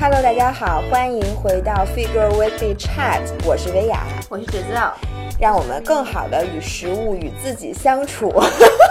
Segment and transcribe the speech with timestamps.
[0.00, 4.66] Hello，大家好，欢迎回到 Figure Weekly Chat，我是薇娅，我是芷子，
[5.40, 8.32] 让我们更好的与食物与自己相处。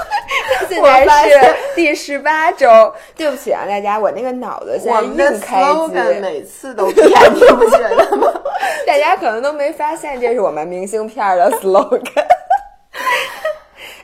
[0.67, 8.27] 现在是第十八周，对不起啊，大家，我那个脑子现在硬开机，每次都变，你不觉得吗？
[8.85, 12.03] 大家可能都没发现，这是我们明信片的 slogan。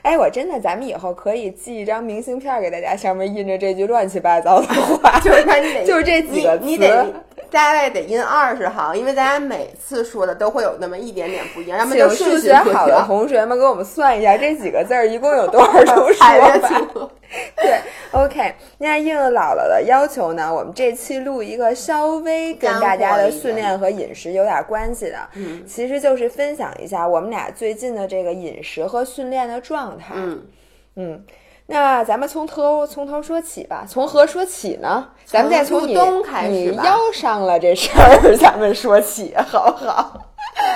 [0.04, 4.66] 哎，我真的，咱们以后可以寄一张明信片给大家，上面印着这句乱七八糟的
[5.02, 7.06] 话， 就是看你得， 就是这几个词，你得
[7.54, 11.78] 大概得印二十行，因为大家每次说的都会有那么一点点不一样。
[11.78, 17.08] 要么就数学好的同学们给我们算一下，这几个字儿一共有多少种说法？
[17.56, 18.54] 对，OK。
[18.78, 30.14] 那应姥姥的要求呢，我们这期录一个稍微跟大家的训练和饮食有点关系的，嗯，其实就是分享一下我们俩最近的这个饮食和训练的状态。
[30.16, 30.42] 嗯
[30.96, 31.24] 嗯，
[31.66, 35.08] 那咱们从头从头说起吧，从何说起呢？
[35.24, 35.96] 咱们再从你
[36.48, 40.20] 你腰伤了这事儿，咱们说起好不好？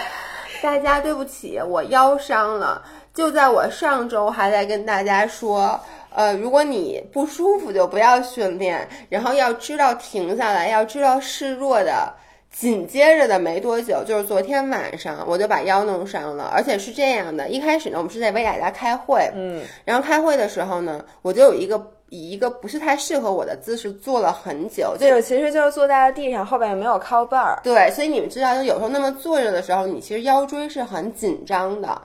[0.62, 5.78] 大家对不起，我腰伤了，就在我上周还在跟大家说。
[6.10, 12.12] 呃，如果你不舒服就不要训练，然后要知道停下来，要知道示弱的。
[12.58, 17.48] 紧接着的没多久，就是昨天晚上我就把腰弄伤了，而且是这样的。
[17.48, 27.60] 一开始呢，我们是在薇娅家开会，嗯，然后开会的时候呢，我就有一个以一个不是太适合我的姿势坐了很久，这个其实就是坐在了地上，后边也没有靠背儿。
[27.62, 32.02] 对，所以你们知道，就有时候那么坐着的时候，你其实腰椎是很紧张的。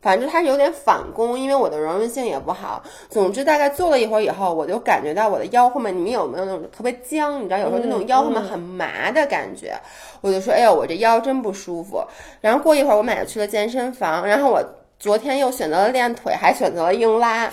[0.00, 2.82] 反正它是有点反弓，因为我的柔韧性也不好。
[3.10, 7.40] 总之，大概坐了一会儿以后，我就感觉到我的腰后面，你们有没有那种特别僵？
[7.40, 9.74] 你知道，有时候那种腰后面很麻的感觉。
[10.20, 12.04] 我就说，哎呦，我这腰真不舒服。
[12.40, 14.26] 然后过一会儿，我买了去了健身房。
[14.26, 14.62] 然后我
[14.98, 17.50] 昨天又选择了练腿，还选择了硬拉。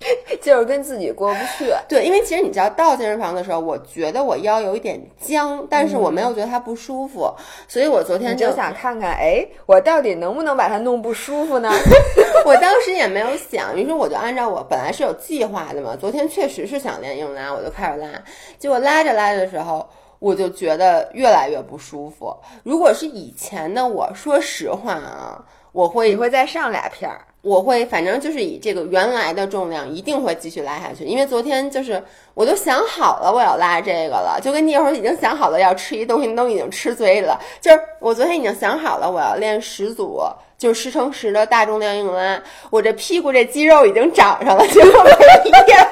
[0.40, 7.30] 就是跟自己过不去，对，因为其实你知道到健身房的时候，我觉得我腰有一点僵，但是我没有觉得它不舒服，
[7.68, 11.70] 所以我昨天就想看看，哎，我到底能不能把它弄不舒服呢？
[12.46, 18.08] 我当时也没有想，于是我就按照我本来是有计划的嘛，昨天确实是想练硬拉，我就开始拉，
[18.58, 19.86] 结果拉着拉着的时候，
[20.18, 22.34] 我就觉得越来越不舒服。
[22.62, 27.26] 如果是以前的我，说实话啊，我会你会再上俩片儿。
[27.42, 31.04] 我会，反正就是以这个原来的重量，一定会继续拉下去。
[31.04, 32.02] 因为昨天就是
[32.34, 37.40] 我都想好了我要拉这个了，就跟你一会儿已经想好了要吃一东西，都已经吃嘴里了。
[37.60, 40.20] 就是我昨天已经想好了我要练十组，
[40.58, 42.42] 就是十乘十的大重量硬拉。
[42.68, 45.10] 我这屁股这肌肉已经长上了，结果没
[45.66, 45.88] 练，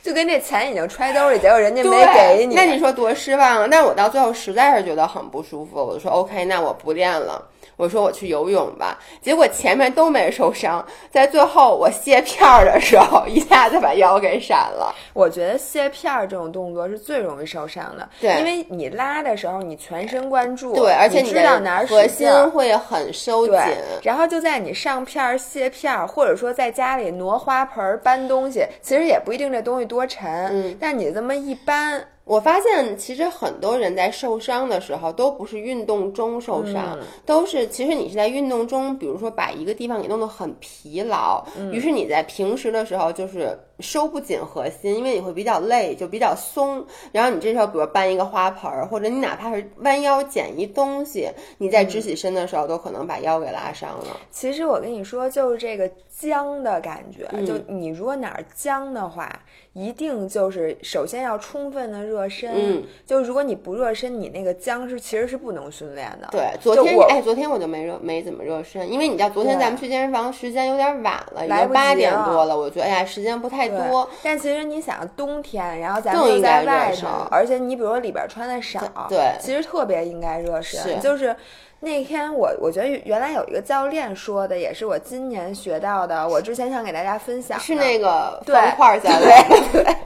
[0.00, 2.54] 就跟这钱已经揣兜里，结果人家没给你。
[2.54, 3.68] 那你说多失望啊！
[3.68, 7.42] 但我到最后实在是觉得很不舒服，我就说 OK，那我不练了。
[7.78, 14.92] 我说我去游泳吧，结果前面都没受伤，在最后我卸片儿的时候，一下子把腰给闪了。
[15.12, 23.56] 我觉得卸片儿这种动作是最容易受伤的，对，因为你拉的时候你全神贯注，对，而且你知道哪儿核心会很收紧，
[24.02, 32.04] 然后就在你上片儿卸片儿，或者说在家里挪花盆搬东西，其实也不一定这东西多沉，嗯，但你这么一搬。
[32.28, 46.84] 我发现，其实很多人在受伤的时候，都不是运动中受伤，都是其实你是在运动中，比如说把一个地方给弄得很疲劳，于是你在平时的时候就是收不紧核心，因为你会比较累，就比较松。
[47.12, 51.28] 然后你这时候，比如搬一个花盆儿，或者你哪怕是弯腰捡一东西，
[51.58, 54.16] 你在直起身的时候，都可能把腰给拉伤了。
[54.30, 59.30] 其实我跟你说，就是这个僵的感觉，就你如果哪儿僵的话。
[59.74, 66.26] 一定就是首先要充分的热身，嗯，就如果你不热身，你那个僵是其实是不能训练的。
[66.32, 74.08] 对，昨天哎，昨天我就没热，没怎么热身，因为你知道昨天咱们去健身房时间有点晚了，已经八点多了，我觉得哎呀时间不太多。
[74.22, 81.34] 但其实你想冬天，然后咱们又在外头，而且你比如说里边穿的少，对，其实特别应该热身，就是。
[81.80, 86.28] 那天我我觉得原来有一个教练说的，也是我今年学到的。
[86.28, 89.44] 我之前想给大家分享，是那个方块教练。
[89.72, 89.84] 对。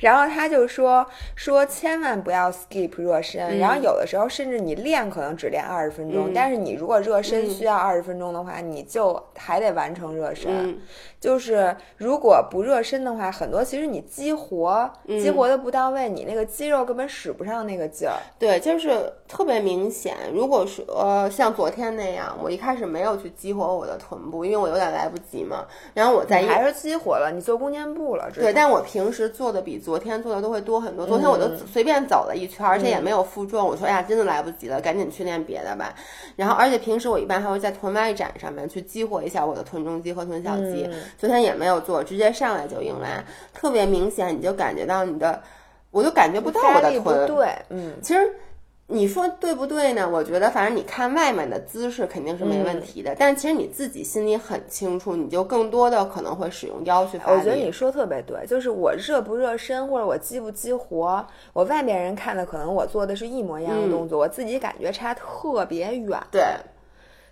[0.00, 10.78] 然后他就说说千万不要 skip 热身，然后有的时候甚至你练可能只练二十分钟，但是你如果热身需要二十分钟的话，你就还得完成热身。
[11.22, 18.18] 就是如果不热身的话，很多其实你激活激活的不到位，你那个肌肉根本使不上那个劲儿。
[18.40, 20.16] 对，就是特别明显。
[20.34, 25.64] 如果说呃像昨天那样，我一开始没有去激活我的臀部，因为我有点来不及嘛。
[25.94, 28.28] 然后我在还是激活了，你做弓箭步了。
[28.34, 31.06] 对，但我平时做的比昨天做的都会多很多。
[31.06, 33.64] 昨天我都随便走了一圈，而且也没有负重。
[33.64, 35.94] 我说哎呀，真的来不及了，赶紧去练别的吧。
[36.34, 40.90] 然后而且平时我一般还会在臀外展上面去激活一下我的臀中肌和臀小肌。
[41.18, 43.24] 昨天也没有做，直接上来就硬拉，
[43.54, 45.42] 特别明显，你就感觉到你的
[45.90, 47.26] 我就感觉不到我的臀。
[47.26, 48.32] 对，嗯，其实。
[48.88, 50.06] 你说对不对呢？
[50.06, 57.38] 我觉得，反正你看外面的姿势肯定是没问题的，但其实你自己心里很清楚，你就更多的可能会使用腰去发力。
[57.38, 66.20] 我觉得你说特别对，就是我热不热身，或者我激不激活，我外面人看的可能我做的是一模一样的动作，我自己感觉差特别远。
[66.30, 66.42] 对，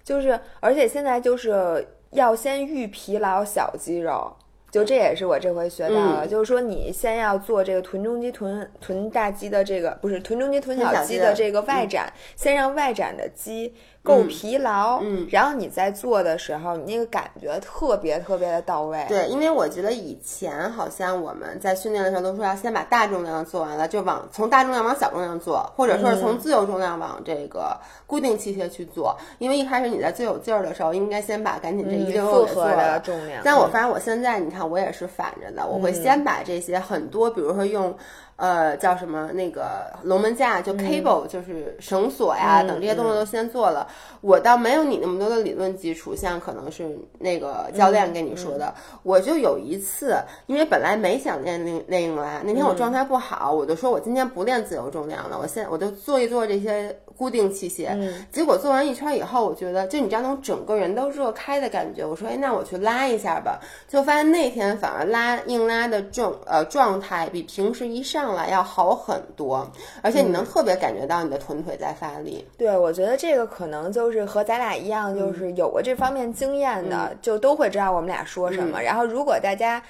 [0.03, 4.36] 就是而且现在就是要先预疲劳小肌肉。
[4.70, 13.74] 就这也是我这回学到的，就是说你先要做这个臀中肌、臀臀大肌的这个不是臀中肌、臀小肌的这个外展，先让外展的肌。
[14.02, 19.05] 够疲劳，嗯，然后你在做的时候，你那个感觉特别特别的到位。
[19.08, 27.76] 对，因为我觉得以前好像我们在训练的时候都说要先把大重量做完了，就往从大重量往小重量做，或者说是从自由重量往这个
[28.06, 29.14] 固定器械去做。
[29.38, 32.99] 因为一开始你在最有劲儿的时候，应该先把赶紧这一六六给做了。
[33.00, 33.43] 重量。
[33.44, 37.94] 但我发现我现在，你看我也是反着的，我会先把这些很多，比如说用。
[38.37, 43.87] 呃，叫什么那个龙门架，就 cable，就是绳索呀，等这些动作都先做了。
[44.20, 48.75] 我倒没有你那么多的理论基础，像可能是那个教练跟你说的。
[49.02, 50.16] 我就有一次，
[50.46, 56.96] 因为本来没想练练练硬拉，那天我状态不好，我就说我今天不练自由重量了，我先我就做一做这些。
[57.20, 62.02] 固定器械，结果做完一圈以后，我觉得就你知道那种整个人都热开的感觉。
[62.02, 63.60] 我说，哎，那我去拉一下吧。
[63.86, 69.70] 就发现那天反而拉硬拉的状呃状态比平时一上来要好很多，
[70.00, 72.43] 而且你能特别感觉到你的臀腿在发力。
[72.56, 78.82] 对，我觉得这个可能就是和咱俩一样，就是有过这方面经验的，就都会知道我们俩说什么。
[78.82, 79.81] 然后如果大家。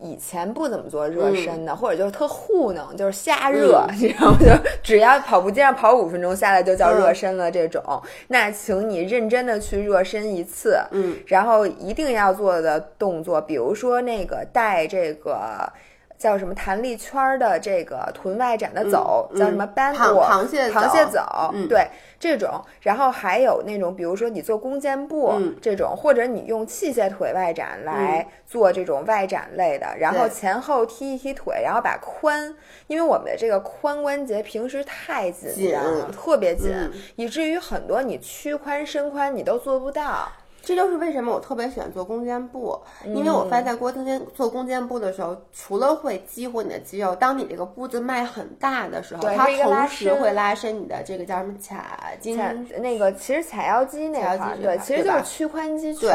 [0.00, 4.38] 以前不怎么做热身的，或者就是特糊弄，就是瞎热，你知道吗？
[4.38, 4.46] 就
[4.80, 7.50] 只要跑步机上跑五分钟下来就叫热身了。
[7.50, 7.82] 这种，
[8.28, 15.68] 那请你认真的去热身一次，嗯，然后一定要做的动作，比如说那个带这个。
[16.18, 21.88] 叫什么弹力圈的这个臀外展的走，叫什么 band 螃蟹螃蟹走，对
[22.18, 32.52] 这种，然后还有那种，比如说你做弓箭步这种，或者你用器械腿外展来做这种外展类的，然后前后踢一踢腿，然后把髋，
[32.88, 36.74] 因为我们的这个髋关节平时太紧张了，特别紧，
[37.14, 40.28] 以至于很多你屈髋伸髋你都做不到。
[40.60, 51.76] 这就是为什么我特别喜欢做弓箭步，因为我发现在弓箭做弓箭步的时候，除了会激活你的肌肉，当你这个步子迈很大的时候，它同时会拉伸你的这个叫什么髂
[52.20, 52.38] 筋，
[52.80, 56.10] 那个其实髂腰肌那块，对，其实就是屈髋肌群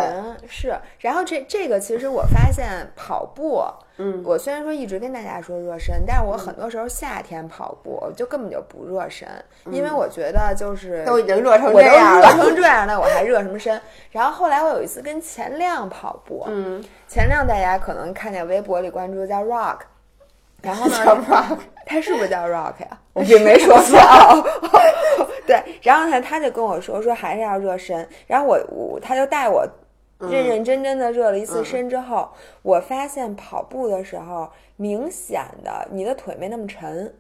[0.48, 0.76] 是。
[1.00, 3.64] 然后这这个其实我发现跑步。
[3.98, 9.28] 嗯，我虽然说一直跟大家说热身，但是我很多时候夏天跑步就根本就不热身，
[9.72, 13.80] 因为我觉得就是都已经热成这样了，热成这样了，我还热什么身？
[14.10, 19.82] 然后后来我有一次跟钱亮跑步，嗯，钱亮大家可能看见微博里关注叫 Rock，
[20.64, 22.98] 然后呢， 他是不是叫 Rock 呀？
[23.14, 24.00] 我并没说错，
[25.46, 29.68] 对，然后呢，他就跟我说说还是要热身，然后我我他就带我。
[30.30, 32.30] 认认真真的热了一次身之后，
[32.62, 37.14] 我发现跑步的时候，明显的你的腿没那么沉。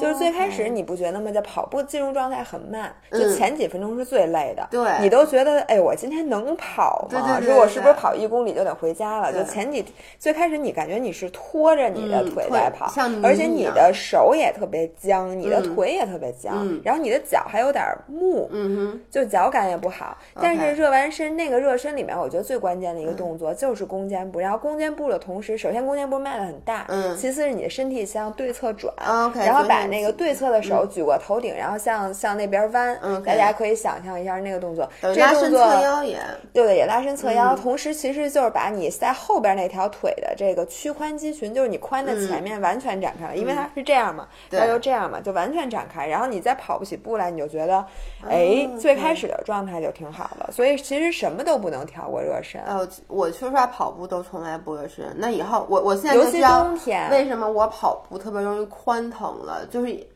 [0.00, 1.30] 就是最开始你不觉得吗？
[1.30, 4.66] 在跑步进入状态很慢，就前几分钟是最累的。
[4.70, 7.40] 对，你都觉得哎，我今天能跑吗？
[7.40, 9.32] 说我是不是跑一公里就得回家了？
[9.32, 9.84] 就前几
[10.18, 12.90] 最开始你感觉你是拖着你的腿在跑，
[13.22, 20.16] 而且你的手也特别僵，你的腿也特别僵，然后你的脚还有点木，嗯就脚感也不好。
[20.40, 24.40] 但是热完身那个热身里面，我觉得最关键的一个动作就是弓箭步。
[24.40, 28.94] 然后弓箭步的同时，首先弓箭步迈的很大，嗯其次是你的身体向对侧转，
[29.34, 29.57] 然后。
[29.64, 32.98] 把那个对侧的手举过头顶，然后向向那边弯。
[33.02, 34.88] 嗯，大家可以想象一下那个动作。
[35.00, 36.18] 这动作侧腰也
[36.52, 37.56] 对对，也拉伸侧腰。
[37.56, 46.06] 同时，其实就是把你在后边那条腿的这个屈髋肌群，就是你髋的前面完全展开了，因为它是这样嘛，它就这样嘛，就完全展开。
[46.06, 47.84] 然后你再跑不起步来，你就觉得，
[48.28, 50.50] 哎，最开始的状态就挺好的。
[50.52, 52.60] 所以其实什么都不能跳过热身。
[52.62, 55.04] 呃，我说实话，跑步都从来不热身。
[55.16, 59.66] 那以后我我现在尤其冬天，为什么我跑步特别容易髋疼了？
[59.66, 60.06] 就是。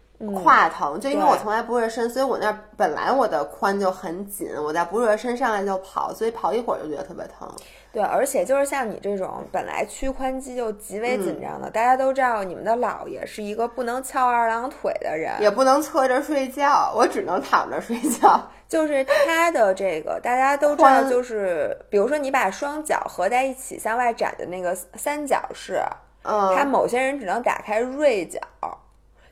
[0.44, 7.52] 胯疼，就因为我从来不热身，所以我那本来我的髋就很紧，我在不热身上来就跑，所以跑一会儿就觉得特别疼。
[7.92, 18.40] 对，而且就是像你这种本来屈髋肌就极为紧张的，大家都知道，你们的姥爷是一个不能翘二郎腿的人，也不能侧着睡觉，我只能躺着睡觉。
[18.70, 25.82] 就是他的这个，大家都知道，就是比如说你把双脚合在一起向外展的那个三角式，
[26.22, 28.38] 嗯，他某些人只能打开锐角。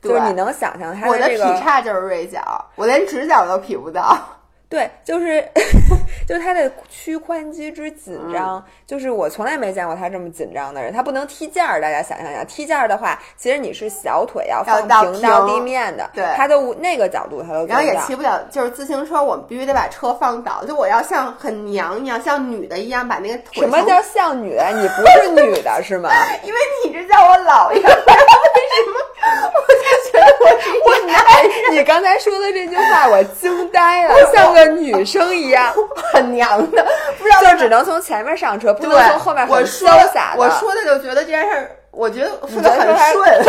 [0.01, 2.39] 就是你能想象他的这个劈叉就是锐角，
[2.75, 4.17] 我连直角都劈不到。
[4.71, 5.45] 对，就是
[6.25, 10.93] 就是他的屈髋肌之紧张，就是我从来没见过他这么紧张的人。
[10.93, 17.65] 他不能踢毽儿，大家想象一下，踢毽儿的话，其实你是小腿要放平到地面的，对，他都那个角度他都。
[17.65, 23.61] 然后也骑不了，就是自行车，我们必须得把车放倒，就我要像很娘一样，像女的一样把那个腿。
[23.63, 24.69] 什么叫像女的？
[24.71, 26.09] 你不是女的是吗？
[26.47, 29.10] 因为你一直叫我姥爷，为什么？
[29.53, 30.45] 我就觉得我
[30.89, 31.71] 我男人。
[31.71, 35.73] 你刚才说的这句话，我惊呆了， 像个女生一样，
[36.13, 36.85] 很娘的，
[37.17, 40.41] 不知道就只能从前面上车，不能从后面很潇洒的。
[40.41, 43.45] 我说的就觉得这件事儿，我觉得说的很顺。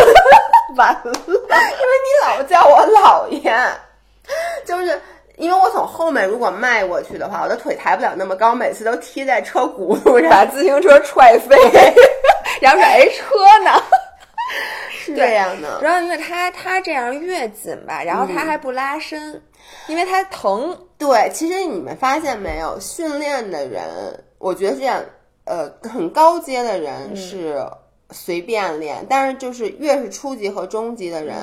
[0.77, 3.55] 完了，因为你老叫我姥爷，
[4.65, 5.01] 就是
[5.37, 11.57] 因为我从后面如果迈过去的话，我的腿抬不了那么高，每次都踢在车轱辘上，把自行车踹飞，
[12.61, 13.71] 然后说：“哎，车呢？”
[15.05, 15.81] 是这样的。
[15.83, 19.43] 然后因为他他这样越紧吧，然后他还不拉伸，
[19.89, 20.77] 因为他疼。
[20.99, 23.83] 对，其实你们发现没有，训练的人，
[24.39, 25.03] 我觉得这样，
[25.45, 27.67] 呃，很高阶的人是。
[28.15, 31.35] 随便练，但是就是越是初级和中级的人，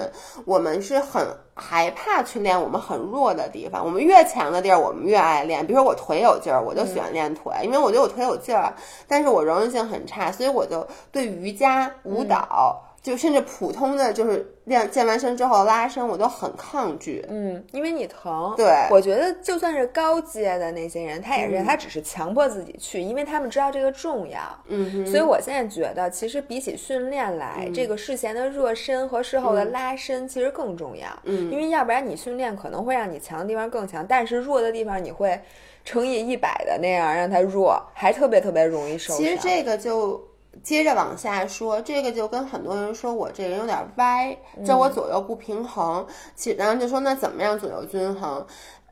[0.46, 1.26] 我们是很
[1.56, 3.84] 害怕去练我们很弱的地方。
[3.84, 5.66] 我们越强的地儿，我们越爱练。
[5.66, 8.72] 比如说我腿有劲儿，我就喜欢练腿，因为我觉得我腿有劲儿。
[9.08, 12.80] 但是我柔韧性很差，所以我就对瑜伽、舞蹈。
[13.02, 17.26] 就甚至普通的就是练健完身之后拉伸，我都很抗拒。
[17.30, 18.54] 嗯，因为你疼。
[18.58, 24.40] 对，我觉得就算是高阶的那些人，他也是他只是强迫自己去，因为他们知道这个重要。
[24.68, 31.08] 嗯，所以我现在觉得，其实比起训练来，这个事前的热身和事后的拉伸其实更重要。
[31.24, 35.40] 嗯，因为要不然你训练可能会让你强的地方更强，但是弱的地方你会
[35.86, 39.18] 乘以一百的那样让它弱，还特别特别容易受伤。
[39.18, 40.22] 其实这个就。
[40.64, 46.06] 接着往下说，这个就跟很多人说我这人有点歪，就我左右不平衡。
[46.36, 48.46] 其然后就说那怎么样左右均衡？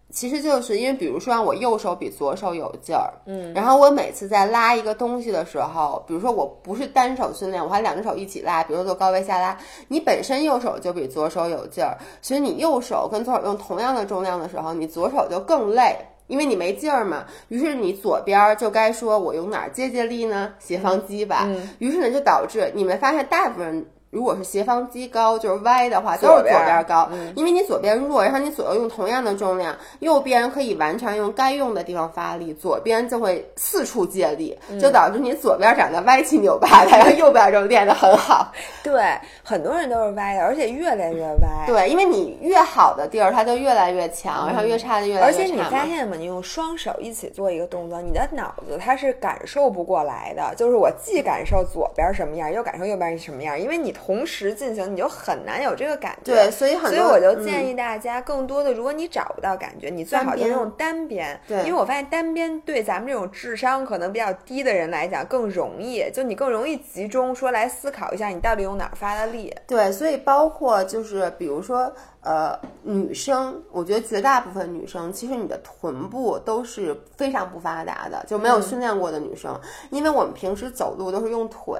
[0.10, 9.58] 其实就是因为比如说我右手比左手有劲儿，嗯，然后我每次在拉一个东西的时候，比如说我不是单手训练，我还两只手一起拉，比如做高位下拉，
[9.90, 15.98] 你本身右手就比左手有劲儿，所以你右手跟左手用同样的重量的时候，你左手就更累。
[16.28, 20.54] 因为你没劲儿嘛，于是你左边就该说我用哪儿借借力呢？
[20.60, 21.50] 斜方肌吧。
[21.80, 23.86] 于是呢，就导致你们发现大部分。
[24.10, 38.52] 如果是斜方肌高，就是歪的话，都是左边高，因为你左边弱，然后你左右用同样的重量，右边可以完全用该用的地方发力，左边就会四处借力，就导致你左边长得歪七扭八的， 然后右边就练得很好。
[38.84, 39.04] 对，
[39.44, 41.66] 很多人都是歪的，而且越来越歪。
[41.68, 45.40] 对，因为你越好的地儿，它就越来越强，然后越差的越来越差。
[45.42, 46.16] 而且你发现吗？
[46.18, 54.88] 你用双手一起做一个动作，你的脑子它是感受不过来的，就是我既感受左边什么样，又感受右边什么样，因为你同时进行。
[54.88, 71.92] 你就很难有这个感觉，对，所以很所以我就建议大家更多的，如果你找不到感觉，你最好就用单边，对，因为我发现单边对咱们这种智商可能比较低的人来讲更容易，就你更容易集中说来思考一下你到底用哪儿发的力，对，所以包括就是比如说。
[72.28, 79.58] 呃，女生，我觉得绝大部分女生其实你的臀部都是非常不发达的，就没有训练过的女生，
[79.92, 81.80] 因为我们平时走路都是用腿，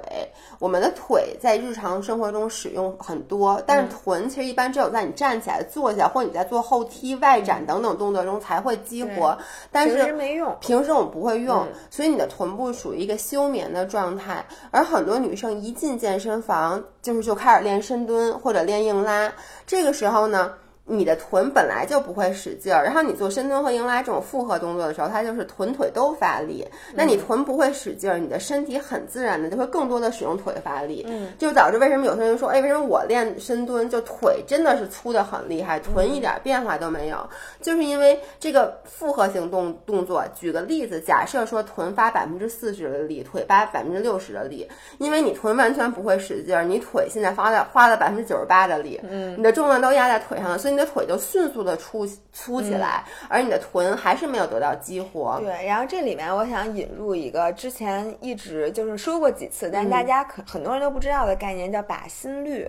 [0.58, 9.36] 我们的腿在日常生活中使用很多，但是臀其实一般只有在你站起来、坐下或者你在做后踢、外展等等动作中才会激活，
[9.70, 19.32] 但是平时没用，平时我们不会用，所以你的臀部属于一个休眠的状态，而很多女生一进健身房就是就开始练深蹲或者练硬拉，
[19.66, 20.52] 这个时候呢。
[20.88, 26.66] 你的臀本来就不会使劲儿，然后你做深蹲和硬拉这种复合动作的时候，它就是臀腿都发力。
[26.94, 37.28] 那你臀不会使劲儿，你的身体很自然的就会更多的使用腿发力，嗯，就导致为什么有些人说，哎，为什么我练深蹲就腿真的是粗的很厉害，臀一点变化都没有，
[37.60, 40.24] 就是因为这个复合型动动作。
[40.34, 44.66] 举个例子，假设说臀发百分之四十的力，腿发百分之六十的力，
[44.96, 50.77] 因为你臀完全不会使劲儿，你腿现在发了花了百分之九十八的力，嗯，你的重量都压在腿上了，所以。
[50.78, 55.40] 你的腿就迅速的粗粗起来，而你的臀还是没有得到激活。
[55.40, 62.64] 对，然后这里面我想引入一个之前一直就是说过几次，但是大家可很多人都不知道的概念，叫靶心率。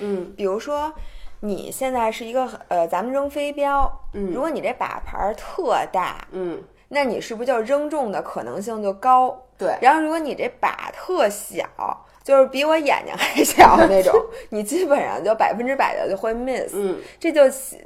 [0.00, 0.92] 嗯，比如说
[1.40, 9.42] 你现在是一个呃，咱们扔飞镖，嗯，如果你这靶盘特大，嗯，那你是不是就扔中的可能性就高？
[9.56, 9.74] 对。
[9.80, 11.66] 然后如果你这靶特小。
[12.24, 14.12] 就是比我眼睛还 小那种，
[14.48, 16.72] 你基本上就百分之百的就会 miss。
[16.74, 17.42] 嗯，这就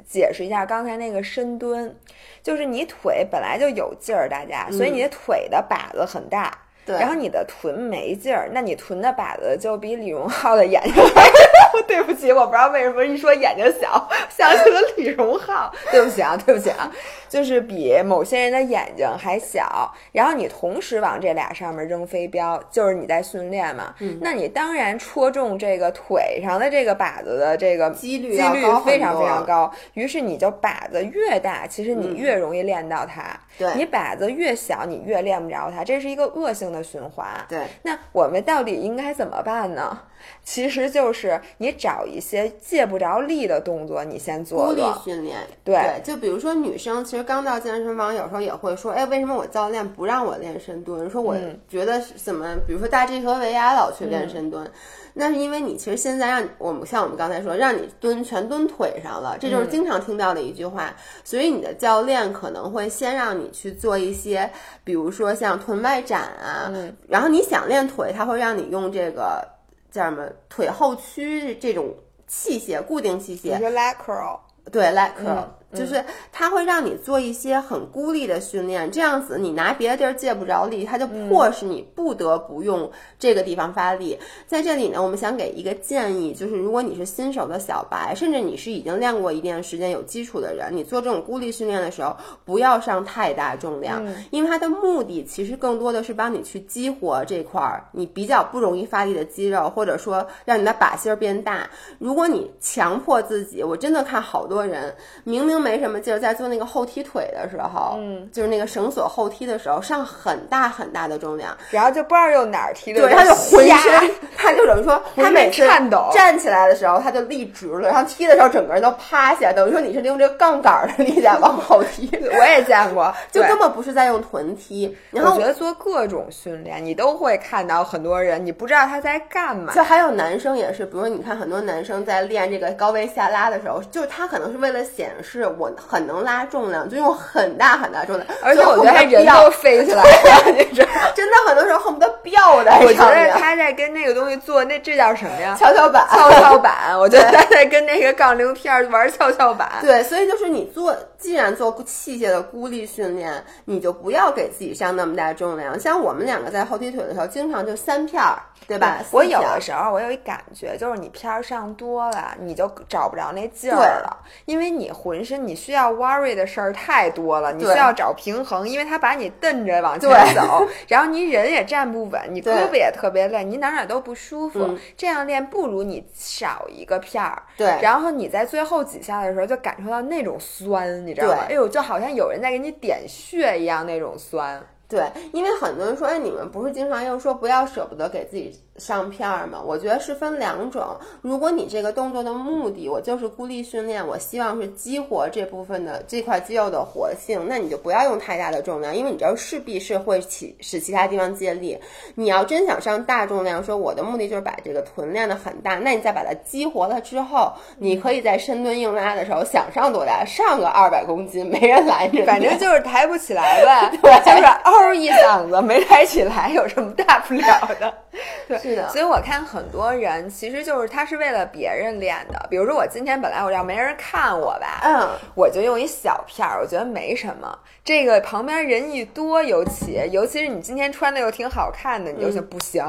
[0.07, 1.93] 解释一下刚才那个深蹲，
[2.41, 6.57] 就是你腿本来就有劲儿，大家，所以你的腿的靶子很大。
[6.85, 11.29] 对然后你的臀没劲儿，那你臀的靶子就比李荣浩的眼睛还。
[11.87, 15.71] 对不起，我不知道为什么一说眼睛小，想起了李荣浩。
[15.91, 16.91] 对不起啊，对不起啊，
[17.27, 19.91] 就是比某些人的眼睛还小。
[20.11, 23.93] 然后你同时往这俩上面扔飞镖，就是你在训练嘛。
[23.99, 29.71] 嗯那你当然戳中这个腿上的这个靶子的这个几率几率非常非常高。
[29.93, 33.21] 于是你就靶子越大，其实你越容易练到它。
[33.21, 37.27] 嗯对你靶子越小，你越练不着它，这是一个恶性的循环。
[37.49, 39.99] 对，那我们到底应该怎么办呢？
[40.43, 44.81] 其实就是你找一些借不着力的动作，你先做孤立。
[45.03, 51.09] 训练，对就比如说女生，其实刚到健身房，有时候也会说，哎，为什么我教练不让我练深蹲？
[51.09, 54.69] 说我嗯觉得怎么，比如说大 G 和维亚老去练深蹲，
[55.13, 60.93] 那是因为你其实现在让我们像我们刚才说，让你蹲全蹲腿上了，这就是嗯经常听到的一句话。
[61.23, 64.49] 所以你的教练可能会先让你去做一些，
[64.83, 69.47] 比如说像臀外展啊，嗯然后你想练腿，他会让你用这个
[69.91, 71.93] 叫什么腿后屈这种
[72.27, 73.53] 器械，固定器械。
[73.53, 74.39] 你，说 lat curl，
[74.71, 84.17] 对嗯就是它会让你做一些很孤立的训练，这样子你拿别的地儿借不着力，它就嗯迫使你不得不用这个地方发力。
[84.47, 101.69] 在这里呢，我们想给一个建议，就是如果你是新手的小白，甚至你是已经练过一定时间有基础的人，你做这种孤立训练的时候，不要上太大重量，嗯因为它的目的其实更多的是帮你去激活这块儿你比较不容易发力的肌肉，或者说让你的靶心儿变大。
[101.99, 113.77] 如果你强迫自己，我真的看好多人明明没什么劲儿，在做那个后踢腿的时候，嗯，就是那个绳索后踢的时候，上很大很大的重量，然后就不知道用哪儿踢的，对，他就浑瞎。
[113.77, 116.09] 身，他就等于说， 他每次颤抖。
[116.13, 124.95] 站起来的时候，他就立直了，然后踢的时候，整个人都趴下，等于说你是利用这个杠杆儿的力量往后踢， 我也见过， 就根本不是在用臀踢。
[125.11, 129.73] 然后我觉得做各种训练，你都会看到很多人，你不知道他在干嘛。
[129.73, 140.87] 就还有男生也是，比如说你看很多男生在练这个高位下拉的时候，就是他可能是为了显示我很能拉重量，就用很大很大重量，而且我觉得他人都飞起来了，你知道？
[141.15, 145.55] 真的很多时候恨不得吊在我觉得，他在跟那个东西做那这叫什么呀？
[145.59, 149.69] 跷跷板，跷跷板，我觉得他在跟那个杠铃片儿玩跷跷板。
[149.81, 155.79] 对，所以就是你做，既然做器械的孤立训练，你就不要给自己上那么大重量。
[155.79, 158.97] 像我们两个在后踢腿的时候，经常就三片儿，对吧？
[159.11, 174.59] 我有的时候我有一感觉，就是你片儿上多了，你就找不着那劲儿了，因为你浑身你需要 worry 的事儿太多了，你需要找平衡，因为他把你蹬着往前走， 然后你人也站不稳，你胳膊也特别累，你哪哪都不舒服。
[174.63, 181.45] 嗯这样练不如你少一个片儿，对然后你在最后几下的时候就感受到那种酸，你知道吗？
[181.47, 184.61] 对哎呦，就好像有人在给你点穴一样那种酸。
[184.89, 189.61] 对，因为很多人说，哎，你们不是经常又说不要舍不得给自己上片儿吗？
[189.63, 190.83] 我觉得是分两种。
[191.21, 201.77] 如果你这个动作的目的，我就是孤立训练，我希望是激活这部分的这块肌肉的活性，那你就不要用太大的重量，因为你知道势必是会起使其他地方借力。
[202.15, 212.25] 你要真想上大重量，说我的目的就是把这个臀练得很大，那你再把它激活了之后，你可以在深蹲硬拉的时候想上多大上个二百公斤，没人拦着你。
[212.25, 214.47] 反正就是抬不起来呗， 对就是
[214.79, 217.93] 嗷一嗓子 没抬起来，有什么大不了的？
[218.47, 225.09] 对，是的所以我看很多人其实就是他是为了别人练的，比如说我今天本来我要没人看我吧，嗯。
[225.35, 227.57] 我就用一小片儿，我觉得没什么。
[227.85, 232.83] 这个旁边人一多，尤其尤其是你今天穿的又挺好看的，你就想、不行，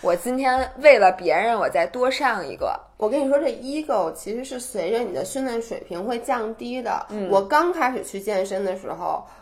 [0.00, 2.78] 我今天为了别人，我再多上一个。
[2.96, 7.04] 我跟你说，这 ego 其实是随着你的训练水平会降低的。
[7.30, 9.24] 我刚开始去健身的时候，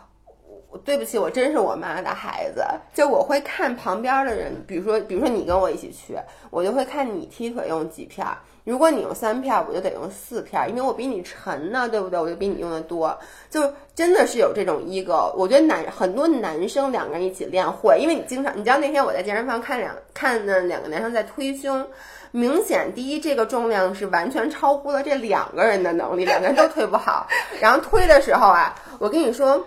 [0.77, 6.17] 对不起，我真是我妈的孩子，就我会看旁边的人，比如说，比如说你跟我一起去，
[6.49, 8.37] 我就会看你踢腿用几片儿。
[8.63, 12.19] 如果你用三片，我就得用四片，因为我比你沉呢，对不对？
[12.19, 13.17] 我就比你用的多，
[13.49, 15.33] 就真的是有这种 ego。
[15.35, 21.85] 我觉得男很多男生两个人一起练会，因为你经常，你知道那天我在健身房看两看那两个男生在推胸，
[22.29, 27.27] 明显第一这个重量是完全超乎了这两个人的能力，两个人都推不好。
[27.59, 29.65] 然后推的时候啊，我跟你说。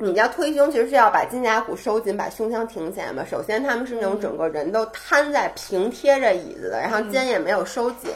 [0.00, 3.24] 你要推胸，其实是要把肩胛骨收紧，把胸腔挺起来嘛。
[3.28, 8.12] 首先，他们是那种整个人都瘫在平贴着椅子的，然后肩也没有收紧，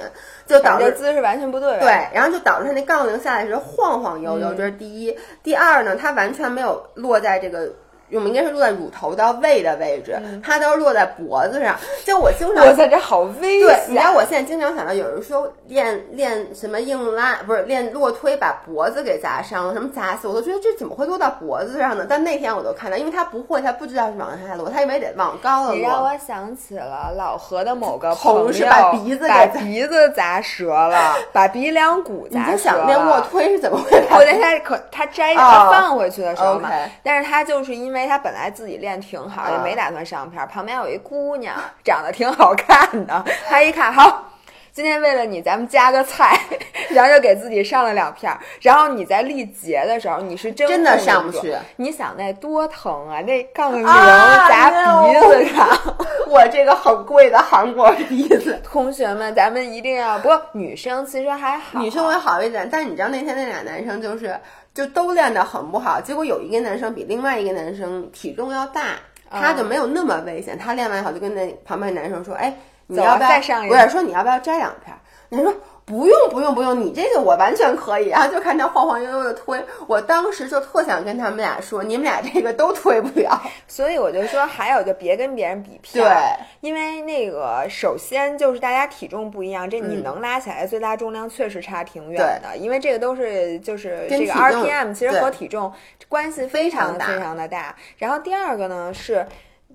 [0.46, 1.80] 就导致姿势完全不对。
[1.80, 5.18] 对，然后就导致他那杠铃下来时候晃晃悠悠，这是第一。
[5.42, 7.68] 第二呢，他完全没有落在这个
[8.14, 11.76] 我们应该是落在乳头到胃的位置，它都是落在脖子上。
[12.04, 22.06] 就我经常，哇塞，这好危对，你知道我现在经常想到有人说练练什么硬拉，不是练卧推把脖子给砸伤了，什么砸死，我都觉得这怎么会落到脖子上呢？
[22.08, 26.02] 但那天我都看到，因为他不会，他不知道是往下落，他以为得往高了你让。
[26.02, 33.20] 我想起了老何的某个同事把鼻子给把砸鼻子砸折了， 把鼻梁骨砸折就想练卧。
[33.30, 34.06] 推是怎么 回事？
[34.10, 36.68] 我在他可他摘哦他放回去的时候嘛
[37.02, 44.31] 但是他就是因为他本来自己练挺好，也嗯没打算上片儿，旁边有一姑娘长得挺好看的，他一看好。
[44.72, 46.40] 今天为了你，咱们加个菜，
[46.88, 48.40] 然后就给自己上了两片儿。
[48.62, 51.54] 然后你在力竭的时候，你是真真的上不去。
[51.76, 53.20] 你想那多疼啊！
[53.20, 55.68] 那杠铃啊砸鼻子上。
[56.26, 58.58] 我这个很贵的韩国鼻子。
[58.64, 60.18] 同学们，咱们一定要。
[60.20, 64.34] 不过女生其实还好，女生会好一点，但你知道那天那俩男生就是
[64.72, 68.94] 就都练得很不好，结果有一个男生比另外一个男生体重要大，
[69.30, 70.56] 他就没有那么危险。
[70.58, 72.54] 他练完以后就跟那旁边男生说：“哎，
[73.00, 74.98] 你要不要再上一不是说你要不要摘两片儿？”
[75.30, 75.60] 男生说。
[75.84, 78.08] 不用不用不用，你这个我完全可以。
[78.08, 83.42] 啊就看他晃晃悠悠的推，我当时就特想跟他们俩说，你们俩这个都推不了。
[83.66, 95.70] 所以我就说，还有就别跟别人比片对，因为那个首先就是大家体重不一样，这你嗯能拉起来最大重量确实差挺远的，因为这个都是就是这个 RPM 其实和体重
[96.08, 97.74] 关系非常非常的大。
[97.98, 99.26] 然后第二个呢是。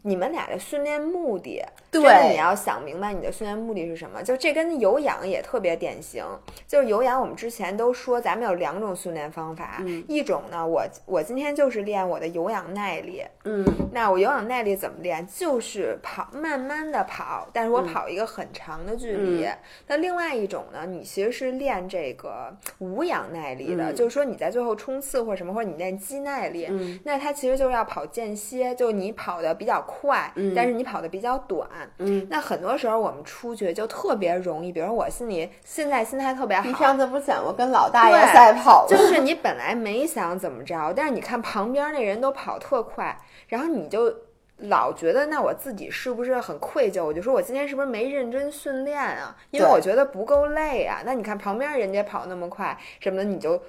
[0.03, 4.21] 你们俩的训练目的，对真的你要想明白你的训练目的是什么。
[4.21, 6.23] 就这跟有氧也特别典型，
[6.67, 15.25] 就是有氧，我们之前都说咱们有两种训练方法，嗯一种呢，我我今天就是练我的有氧耐力，嗯，那我有氧耐力怎么练？
[15.27, 19.47] 就是跑，慢慢的跑，但是嗯我跑一个很长的距离。
[19.87, 31.67] 那另外一种呢，你其实是练这个无氧耐力的，嗯就是说你在最后冲刺或者什么，或者你练肌耐力，嗯那它其实就是要跑间歇，就你跑的比较快，但是你跑的比较短。
[31.99, 38.87] 嗯，那很多时候我们出去就特别容易，比如说我心里现在心态特别好，你上次不是讲过跟老大爷赛跑吗？
[38.87, 44.13] 就是你本来没想怎么着，但是你看旁边那人都跑特快，然后你就
[44.57, 47.05] 老觉得那我自己是不是很愧疚？
[47.05, 49.35] 我就说我今天是不是没认真训练啊？
[49.51, 51.01] 因为我觉得不够累啊。
[51.05, 53.61] 那你看旁边人家跑那么快什么的，你就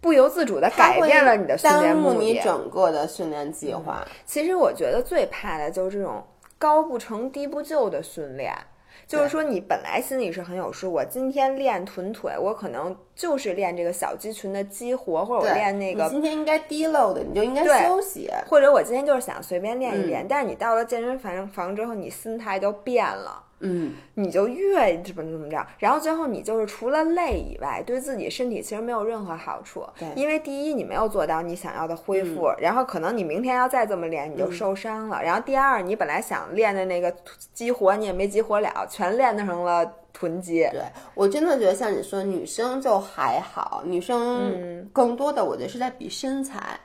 [0.00, 2.24] 不由自主的改变了你的训练耽误目的。
[2.24, 4.06] 你整个的训练计划。
[4.24, 6.22] 其实我觉得最怕的就是这种
[6.58, 8.54] 高不成低不就的训练。
[9.06, 18.28] 就是说，你本来心里是很有数，我今天练臀腿，我可能就是练这个小肌群的激活，或者我，练那个今天应该低漏的，你就应该休息。
[18.46, 23.42] 或者我今天就是想随便练一练，嗯但是你到了健身房房之后，你心态就变了。
[23.60, 29.84] 嗯，你就越怎么怎么着，然后最后你就是除了累以外，对自己身体其实没有任何好处。
[29.98, 35.22] 对嗯因为第一你没有做到你想要的恢复，然后可能你明天要再这么练，你就受伤了。
[35.22, 37.14] 然后第二，你本来想练的那个
[37.52, 40.60] 激活你也没激活了，全练成了臀肌。
[40.70, 40.82] 对
[41.14, 46.78] 我真的觉得像你说，女生就还好，女嗯生更多的我觉得是在比身材。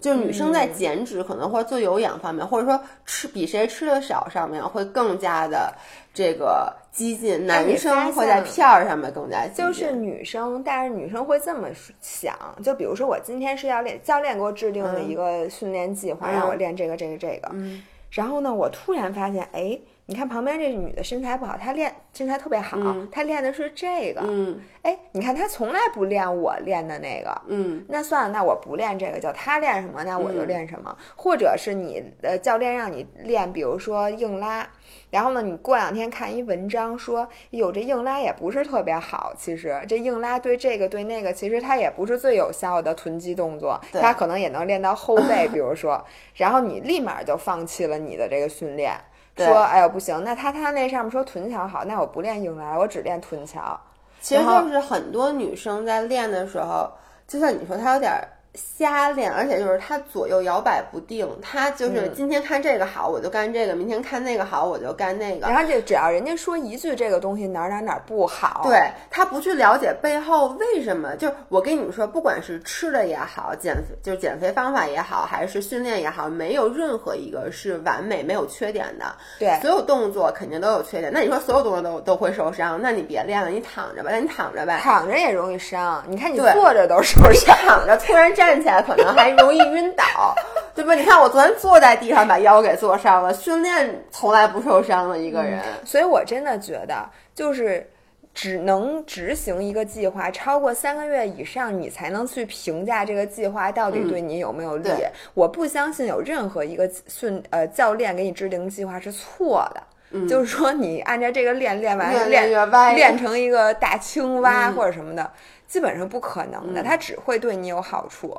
[0.00, 0.74] 就是女生在嗯。
[0.74, 5.72] 减脂可能或者做有氧方面，或者说吃比谁吃的少上面会更加的
[6.14, 9.66] 这个激进，男生会在片儿上面更加激进。
[9.66, 11.68] 就是女生，但是女生会这么
[12.00, 16.32] 想，就比如说我今天是要练，教练给我制定了一个训练计划，嗯。
[16.32, 17.82] 让我练这个这个这个，嗯。
[18.10, 19.78] 然后呢，我突然发现，哎，
[20.10, 22.78] 你看旁边这女的身材不好，她练身材特别好，
[23.12, 30.96] 她练的是这个，嗯哎，你看她从来不练我练的那个，嗯那算了，那我不练这个，叫她练什么，那我就练什么。
[31.14, 34.66] 或者是你的教练让你练，比如说硬拉，
[35.10, 39.34] 然后呢，你过两天看一文章说，有，这硬拉也不是特别好。
[39.36, 46.02] 其实这硬拉对这个对那个，其实它也不是最有效的臀肌动作，对它可能也能练到后背，比如说，
[46.36, 48.98] 然后你立马就放弃了你的这个训练。
[49.38, 53.80] 对说，哎呦不行，那他他那上面说臀桥好，那我不练硬拉，我只练臀桥。
[54.20, 56.90] 其实就是很多女生在练的时候，
[57.26, 61.28] 就像你说，她有点儿瞎练，而且就是他左右摇摆不定。
[61.40, 65.46] 她嗯就是今天看这个好，我就干这个；明天看那个好，我就干那个。
[65.46, 79.04] 然后这只要人家说一句这个东西哪儿哪儿哪儿不好，对他不去了解背后为什么，就是我跟你们说，不管是吃的也好，减肥就是减肥方法也好，还是训练也好，没有任何一个是完美没有缺点的。
[79.38, 81.12] 对所有动作肯定都有缺点。
[81.12, 84.80] 那你说所有动作都都会受伤，那你别练了，你躺着吧，那你躺着呗。
[84.82, 86.02] 躺着也容易伤。
[86.08, 87.54] 你看你坐着都受伤。
[87.58, 90.34] 躺着突然站起来，可能还容易晕倒，
[90.74, 90.94] 对吧？
[90.94, 93.34] 你看我昨天坐在地上，把腰给坐伤了。
[93.34, 96.94] 训练从来不受伤的一个人，所以我真的觉得，
[97.34, 97.90] 就是
[98.32, 104.84] 只能执行一个计划超过三个月以上，你才能去评价这个计划到底对你有没有利。
[104.84, 109.82] 对我不相信有任何一个训呃教练给你制定计划是错的。
[110.26, 115.30] 就是说，你按照这个练练完，越练练练成一个大青蛙嗯或者什么的，
[115.68, 116.82] 基本上不可能的。
[116.82, 118.36] 它只会对你有好处。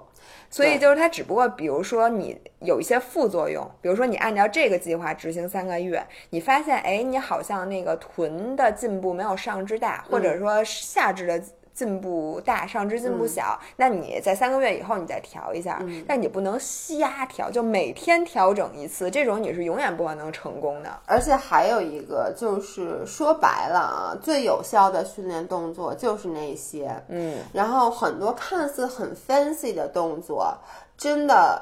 [0.52, 11.42] 所以就是它只不过，比如说你有一些副作用，比如说你按照这个计划执行三个月，你发现哎，你好像那个臀的进步没有上肢大，或者说下肢的
[11.80, 20.90] 进步大，上肢进步小，那你在三个月以后你再调一下，但你不能瞎调，就每天调整一次，这种你是永远不可能成功的。
[21.06, 30.54] 而且还有一个就是说白了啊，最有效的训练动作就是那些，嗯，然后很多看似很 fancy 的动作，
[30.98, 31.62] 真的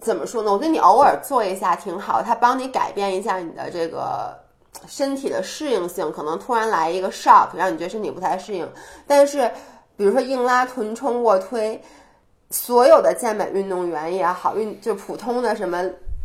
[0.00, 0.52] 怎么说呢？
[0.52, 4.36] 我觉得你偶尔做一下挺好，它帮你改变一下你的这个
[4.86, 8.70] 身体的适应性，可能突然来一个 shock，让你觉得身体不太适应。
[9.06, 9.50] 但是
[9.96, 11.82] 比如说硬拉、臀冲、卧推，
[12.50, 15.84] 所有的健美运动员也好，运就普通的什么。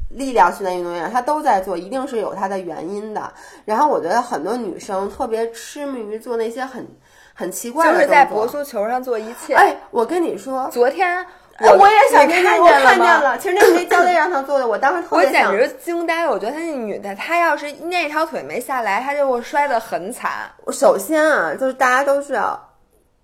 [0.10, 3.34] 力量训练运动员，他都在做，一定是有它的原因的。
[3.66, 6.88] 然后我觉得很多女生特别痴迷于做那些很
[7.34, 9.56] 很奇怪的就是在博苏球上做一切。
[9.56, 11.26] 哎，我跟你说，昨天
[11.58, 12.82] 哎我也想看见了？
[12.82, 15.52] 看见了，其实那是那教练让他做的，我当时特我别想。
[15.52, 16.32] 简直惊呆了！
[16.32, 20.32] 我觉得她那女的，她要是那条腿没下来，她就会摔得很惨。
[20.72, 22.60] 首先啊，就是大家都知道，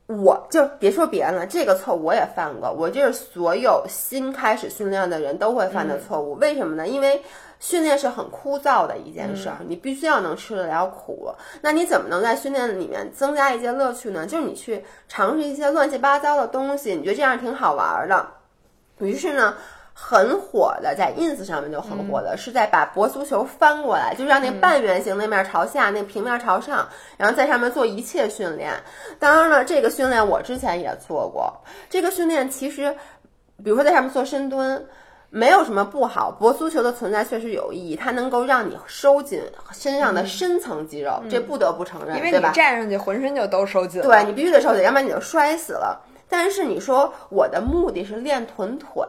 [0.06, 6.36] 我就别说别人了，这个错我也犯过，我这是所有新开始训练的人都会犯的错误。
[6.36, 6.88] 为什么呢？
[6.88, 7.22] 因为
[7.60, 11.36] 训练是很枯燥的一件事儿，你必须要能吃得了苦。
[11.62, 14.26] 那你怎么能在训练里面增加一些乐趣呢？
[14.26, 18.28] 就是你去尝试一些乱七八糟的东西，你觉得这样挺好玩的。
[19.00, 19.56] 于是呢，
[19.94, 28.74] 很火的，在 ins 上面就很火的，是在把博足球翻过来，就让那半圆形那面朝下，那平面朝上，然后在上面做一切训练。
[29.20, 31.62] 当然了，这个训练我之前也做过。
[31.90, 32.96] 这个训练其实，
[33.62, 34.88] 比如说在上面做深蹲。
[35.32, 42.32] 没有什么不好，博足球的存在确实有意义，它能够让你收紧身上的深层肌肉，这不得不承认，因为？
[42.32, 44.08] 你站上去浑身就都收紧了。
[44.08, 46.02] 对你必须得收紧，要不然你就摔死了。
[46.30, 49.04] 但是你说我的目的是练臀腿，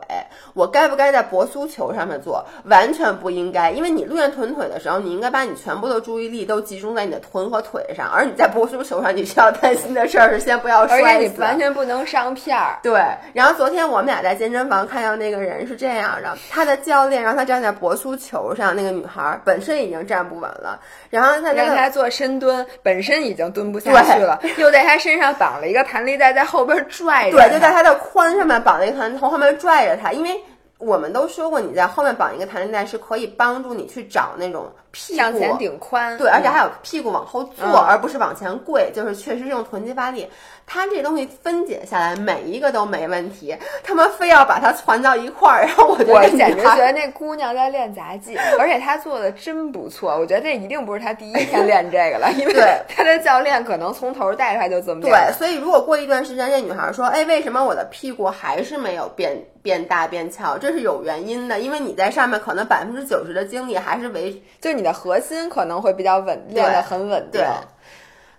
[0.55, 2.47] 我该不该在博苏球上面做？
[2.65, 11.35] 完全不应该，因为你练臀腿的时候，你应该把你全部的注意力都集中在你的臀和腿上，而你在博苏球上，你需要担心的事儿是先不要而且摔死。
[11.35, 12.79] 你完全不能上片儿。
[12.83, 13.01] 对，
[13.35, 20.81] 然后昨天我们俩在健身房看到那个人是这样的，他的教练让他站在博苏球上，那个女孩本身已经站不稳了，
[21.11, 30.41] 然后他那个让他做深蹲，本身已经蹲不下去了， 又在他身上绑了一个弹力带，在后边拽着对，就在他的髋上面绑了一个弹，从后面拽着他，因为
[30.79, 36.17] 我们都说过，你在后面绑一个弹力带是可以帮助你去找那种屁股向前顶髋。
[36.17, 40.27] 对，而且还有屁股往后坐，嗯而不是往前跪，就是确实用臀肌发力。
[40.73, 50.17] 它这东西分解下来，每一个都没问题，他们非要把它攒到一块儿， 然后我就我简直觉得那姑娘在练杂技，而且她做的真不错。
[50.17, 52.55] 我觉得这一定不是她第一天练这个了，因为
[52.89, 55.13] 她的教练可能从头带出来就这么练。
[55.13, 67.49] 对，所以如果过一段时间，这女孩说：“哎，为什么我的屁股还是没有变变大变翘？”这是有原因的，因为你在上面可能百分之九十的精力还是维就你的核心可能会比较稳，练得很稳定对。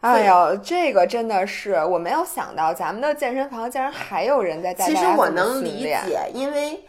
[0.01, 5.97] 哎呦，这个真的是我没有想到，咱们的健身房竟然还有人在带其实我能理解，
[6.33, 6.83] 因为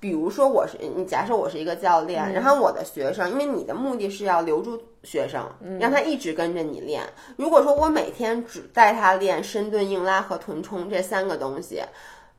[0.00, 7.02] 比如说我是你，假设我是一个教嗯练，然后我的学生，因为你的目的是要留住学生，嗯让他一直跟着你练。
[7.36, 11.82] 如果说我每天只带他练深蹲、硬拉和臀冲这三个东西。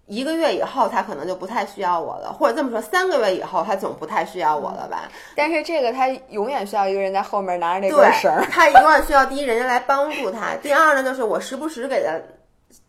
[0.07, 5.09] 一个月以后，他可能就不太需要我了，或者这么说，三个月以后，他总不太需要我了吧？
[5.35, 10.55] 但是这个他永远需要一个人在后面拿着那对根绳儿。，他永远需要第一人家来帮助他。
[10.61, 12.13] 第二呢，就是我时不时给他，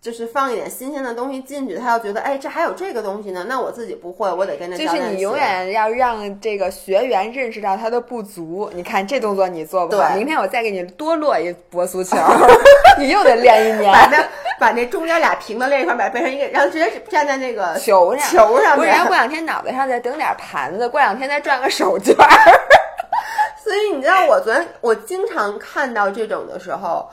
[0.01, 5.05] 就是放一点新鲜的东西进去，他要觉得，哎，这还有这个东西呢，那我自己不会，我得跟着就是教。
[5.05, 8.71] 你永远要让这个学员认识到他的不足。
[8.75, 12.17] 你看这动作你做不好，明天我再给你多落一波足球，
[12.99, 13.93] 你又得练一年。
[13.93, 22.29] 把那把那中间俩平的练一块儿，把它变成一个，然后直接站在那个球上，球上不然后过两天脑袋上再顶点盘子，过两天再转个手绢儿。
[23.63, 27.09] 所以你知道，我昨天我经常看到这种的时候，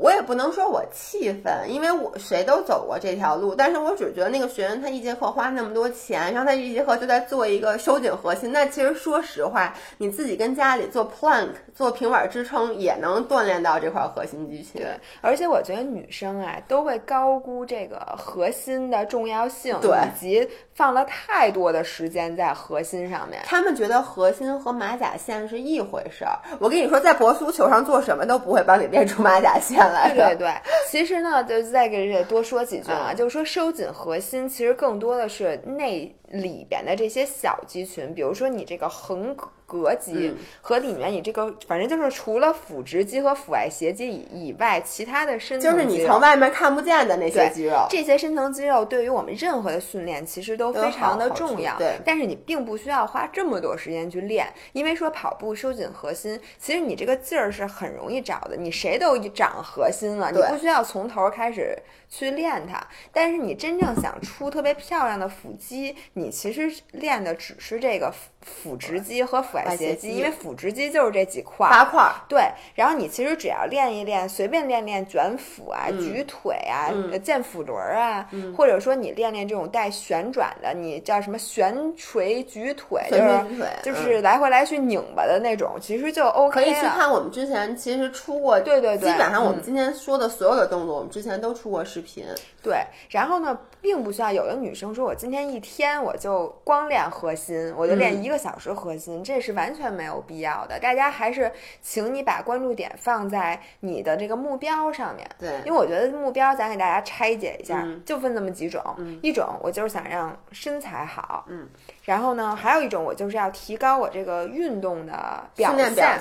[0.00, 14.80] 我也不能说我气愤，因为我谁都走过这条路，但是我只觉得那个学员他一节课花那么多钱，然后他一节课就在做一个收紧核心，那其实说实话，你自己跟家里做 plank 做平板支撑也能锻炼到这块核心肌群。
[14.80, 14.88] 对，
[15.20, 23.42] 而且我觉得女生啊都会高估这个核心的重要性，对以及放了太多的时间在核心上面。
[23.44, 26.38] 他们觉得核心和马甲线是一回事儿。
[26.58, 30.52] 我跟你说，在博苏球上做什么都不会帮你练出马甲线天对对对，
[30.88, 39.36] 其实呢，就再给这多说几句啊，就是说收紧核心，其实更多的是内里边的这些小肌群，比如说你这个横。
[39.70, 47.86] 膈肌和里面你这个，反正就是除了腹直肌和腹外斜肌以以外，其他的深层就是你从外面看不见的那些肌肉。
[47.88, 51.78] 这些深层肌肉对于我们任何的训练其实都非常的重要。
[51.78, 58.56] 对，但是你并不需要花这么多时间去练，因为说跑步收紧核心，其实你这个劲儿是很容易找的。
[58.56, 62.84] 你谁都长核心了，你不需要从头开始去练它。
[63.12, 69.76] 但是你真正想出特别漂亮的腹肌，你其实练的只是这个腹直肌和腹外。
[69.76, 72.42] 斜肌，因为腹直肌就是这几块八块，对。
[72.74, 76.90] 然后你其实只要练一练，随便练练卷腹啊、举腿啊、
[77.22, 86.50] 健腹轮啊，或者说你练练这种带旋转的，你叫什么悬垂举腿，就是就是来回来去拧巴的那种，其实就 OK。
[86.52, 92.24] 可以去看我们之前其实出过，对对对，基本上我们今天说的所有的动作，我们之前都出过视频。
[92.62, 99.50] 对，然后呢，并不需要有的女生说我今天一天我就光练核心，我就练一个小时核心，这是。
[99.60, 105.28] 完全没有必要的，大家还是请你把关注点放在你的这个目标上面。
[105.38, 108.80] 对，因为我觉得目标咱给大家拆解一下，就分这么几种。
[109.22, 111.68] 一种我就是想让身材好，嗯，
[112.04, 115.74] 然后呢，还有一种我就是要提高我这个运动的表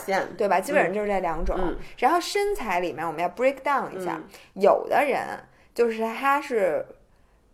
[0.04, 0.60] 现，对吧？
[0.60, 1.56] 基本上就是这两种。
[2.00, 4.20] 然后身材里面我们要 break down 一下，
[4.56, 5.40] 有的人
[5.76, 6.84] 就是他是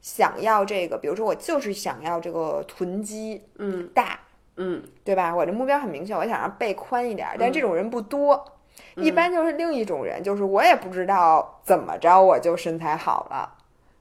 [0.06, 4.20] 想要这个，比如说我就是想要这个臀肌，嗯，大。
[4.58, 5.36] 嗯，对吧？
[5.36, 8.46] 我的目标很明确，我想让背宽一点，但这种人不多，
[8.98, 13.52] 一般就是另一种人，就是我也不知道怎么着我就身材好了，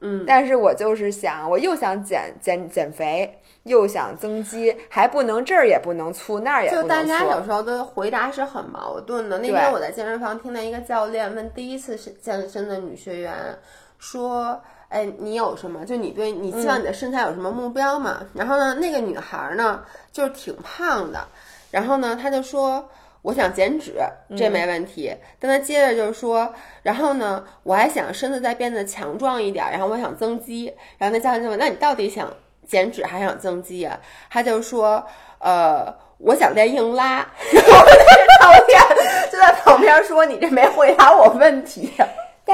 [0.01, 9.39] 嗯，但是我就是想，我又想减减减肥，又想增肌，还不能这儿也不能粗，那儿也不能就大家有时候的回答是很矛盾的。
[9.39, 13.33] 那天我在健身房听到一个教练问第一次是健身的女学员
[13.97, 14.61] 说。
[14.89, 15.85] 哎，你有什么？
[15.85, 18.21] 就你对你希望你的身材有什么目标吗？
[18.33, 21.27] 然后呢，那个女孩呢，就是挺胖的。
[21.71, 22.87] 然后呢，她就说
[23.23, 23.95] 我想减脂，
[24.37, 25.13] 这没问题。
[25.39, 30.73] 但她接着就是说，然后呢，我还想身子再变得强壮一点，然后我想增肌。
[30.97, 32.31] 然后那教练就问，那你到底想
[32.65, 33.99] 减脂还想增肌啊？
[34.29, 35.03] 她就说，
[35.39, 37.27] 呃，我想练硬拉。
[37.51, 41.91] 然后教练就在旁边说，你这没回答我问题。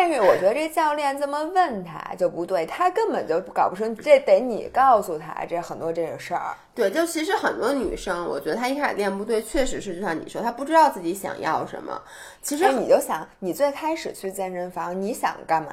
[0.01, 6.55] 但是我觉得这教练这么问他就不对，他根本就搞不清，这得你告诉他这很多这个事儿。
[6.73, 12.01] 对，就其实很多女生，我觉得她一开始练不对，确实是就像你说，她不知道自己想要什么。
[12.41, 15.69] 其实你就想，你最开始去健身房，你想干嘛？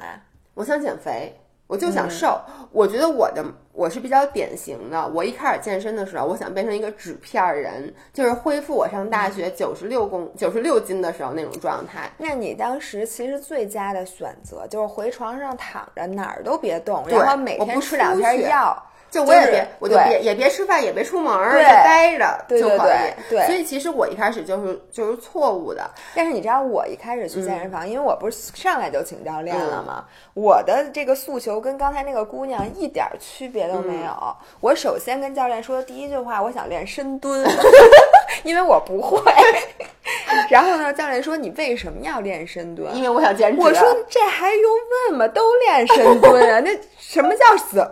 [0.53, 1.35] 我想减肥。
[1.69, 5.07] 我就想瘦，我觉得我的我是比较典型的。
[5.09, 12.09] 我一开始健身的时候，我想变成一个纸片人，就是恢复我上大学九十六公九十六斤的时候那种状态。
[12.17, 18.75] 那你当时其实最佳的选择就是回床上躺着，哪儿都别动，然后每天吃两片药。
[19.09, 23.29] 就我也别，我就别也别吃饭，也别出门，就待着就可以。
[23.29, 25.89] 对，所以其实我一开始就是就是错误的。
[26.15, 30.05] 但是你知道，我一开始去健身房，因为我不是上来就请教练了吗？
[30.33, 34.35] 我的这个诉求跟刚才那个姑娘一点区别都没有。
[34.59, 37.45] 我首先跟教练说的第一句话，我想练深蹲，
[38.43, 39.19] 因为我不会。
[40.49, 42.95] 然后呢，教练说你为什么要练深蹲？
[42.95, 43.61] 因为我想减脂。
[43.61, 44.71] 我说这还用
[45.09, 45.27] 问吗？
[45.27, 47.85] 都练深蹲啊，那什么叫死？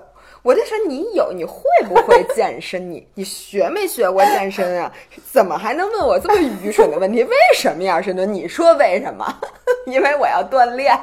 [0.48, 2.90] 我就说你有你会不会健身？
[2.90, 4.90] 你你学没学过健身啊？
[5.30, 7.22] 怎么还能问我这么愚蠢的问题？
[7.26, 8.34] 为什么呀深蹲？
[8.34, 9.26] 你说为什么？
[9.88, 10.98] 因为我要锻炼。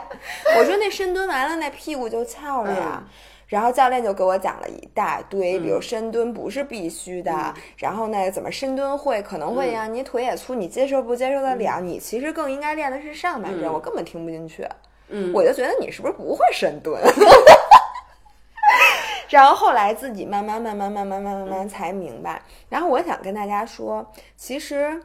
[0.58, 3.04] 我说那深蹲完了那屁股就翘了呀。
[3.46, 11.80] 然后教练就给我讲了一大堆，比如深蹲不是必须的，然后呢怎么深蹲会可能会让你腿也粗，你接受不接受得了？
[11.82, 13.70] 你其实更应该练的是上半身。
[13.70, 14.66] 我根本听不进去。
[15.10, 16.98] 嗯，我就觉得你是不是不会深蹲？
[19.28, 22.42] 然后后来自己慢慢慢慢慢慢慢慢慢才明白。
[22.68, 25.00] 然后我想跟大家说，其实。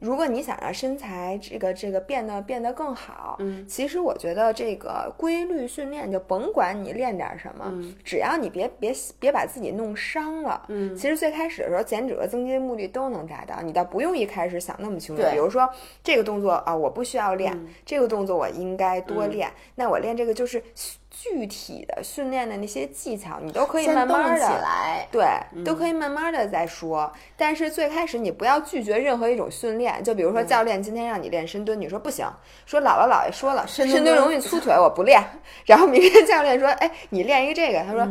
[0.00, 15.22] 如果你想让身材这个这个变得变得更好，嗯，其实我觉得这个规律训练就甭管你练点什么，嗯，只要你别别别把自己弄伤了，嗯，其实最开始的时候减脂和增肌的目的都能达到，你倒不用一开始想那么清楚。
[15.30, 15.66] 比如说
[16.02, 20.62] 这个动作啊，我不需要练，这个动作我应该多练，那我练这个就是。
[21.16, 25.24] 具体的训练的那些技巧，你都可以慢慢的起来，对，
[25.64, 27.10] 都可以慢慢的再说。
[27.36, 32.26] 但是最开始你不要拒绝任何一种训练，就比如说教练今天让你练深蹲，你说不行，
[32.66, 35.22] 说姥姥姥爷说了，深蹲容易粗腿，我不练。
[35.66, 38.02] 然后明天教练说，哎，你练一个这个，他说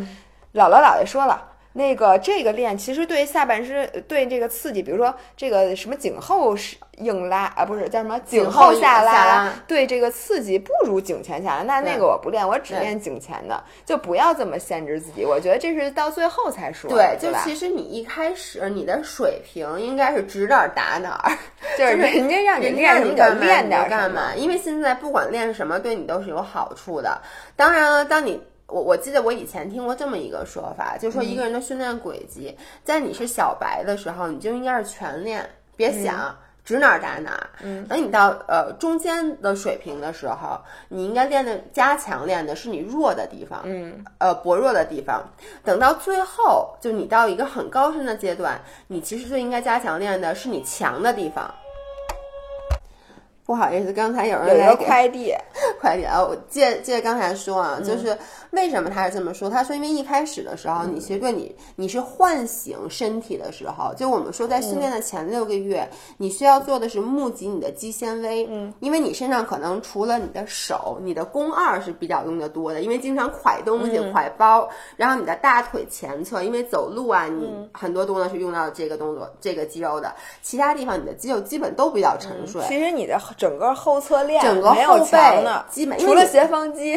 [0.53, 11.63] 姥姥姥爷说了，那个这个练其实对下半身对这个刺激，比如说这个什么颈后是硬拉啊，不是叫什么颈后下下拉对这个刺激不如颈前下拉。
[11.63, 15.26] 那那个我不练，我只练颈前的，就不要这么限制自己。
[15.26, 17.17] 我觉得这是到最后才说，对？
[17.19, 21.38] 就其实你一开始你的水平应该是指哪儿打哪儿，
[21.76, 27.19] 就是人家让你练什么就练点干嘛，因为现在不管练什么，对你都是有好处的。
[27.55, 28.39] 当然了，当你
[28.74, 37.49] 我我记得我以前听过这么一个说法，就是说一个人的训练轨迹，在你是小白的时候，你就应该是全练，别想指哪儿打哪儿。
[37.61, 40.59] 嗯，等你到呃中间的水平的时候，
[40.89, 45.24] 你应该练的加强练的是你弱的地方，嗯，呃薄弱的地方。
[45.63, 51.53] 等到最后，就你到一个很高深的阶段，你其实最应该加强练的是你强的地方。
[53.45, 55.33] 不好意思，刚才有人有快递，
[55.81, 56.23] 快点啊！
[56.23, 58.17] 我借借刚才说啊，就是
[58.51, 59.49] 为什么他是这么说？
[59.49, 65.85] 他说，因为一开始的时候，你其实对你你是唤醒身体的时候，就我们说在训练的前六个月，
[66.17, 82.61] 你需要做的是募集你的肌纤维，嗯，因为你身上可能除了你的手，你的肱二是比较用的多的，因为经常挎东西、挎包，然后你的大腿前侧，因为走路啊，你很多动作是用到这个动作这个肌肉的，其他地方你的肌肉基本都比较沉睡。
[82.69, 86.91] 其实你的整个后侧链整个后背，基本除了斜方肌，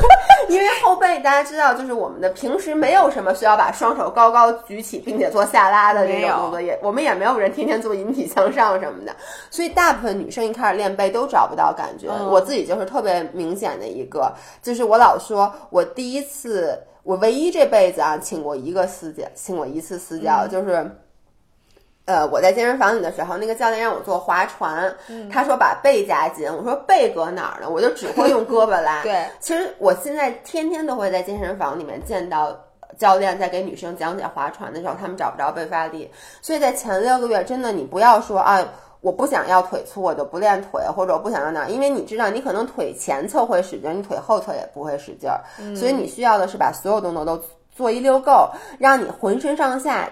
[0.48, 9.14] 因为后背大家知道，就是我们的平时没有什么需要把双手高高举起并且做下拉的这种动作，也我们也没有人天天做引体向上什么的，
[9.50, 12.08] 所以大部分女生一开始练背都找不到感觉。
[12.10, 14.32] 嗯我自己就是特别明显的一个，
[14.62, 20.90] 就是我老说我第一次，我唯一这辈子啊请过一个私教，请过一次私教，嗯就是。
[22.10, 27.70] 呃，我在健身房里的时候，那个教练让我做划船，嗯他说把背夹紧，我说背搁哪儿呢？
[27.70, 29.00] 我就只会用胳膊拉。
[29.04, 32.52] 对，其实我现在天天都会在健身房里面见到
[32.98, 36.10] 教练在给女生讲解划船的时候，他们找不着背发力，
[36.42, 38.60] 所以在前六个月，真的你不要说啊。
[39.02, 45.40] 我不想要腿粗，我就不练腿，或者我不想要哪儿，因为你知道，你可能腿前侧会使劲儿，你腿后侧也不会使劲儿，
[45.74, 47.42] 所以你需要的是把所有动作都
[47.74, 50.06] 做一溜够，让你浑身上下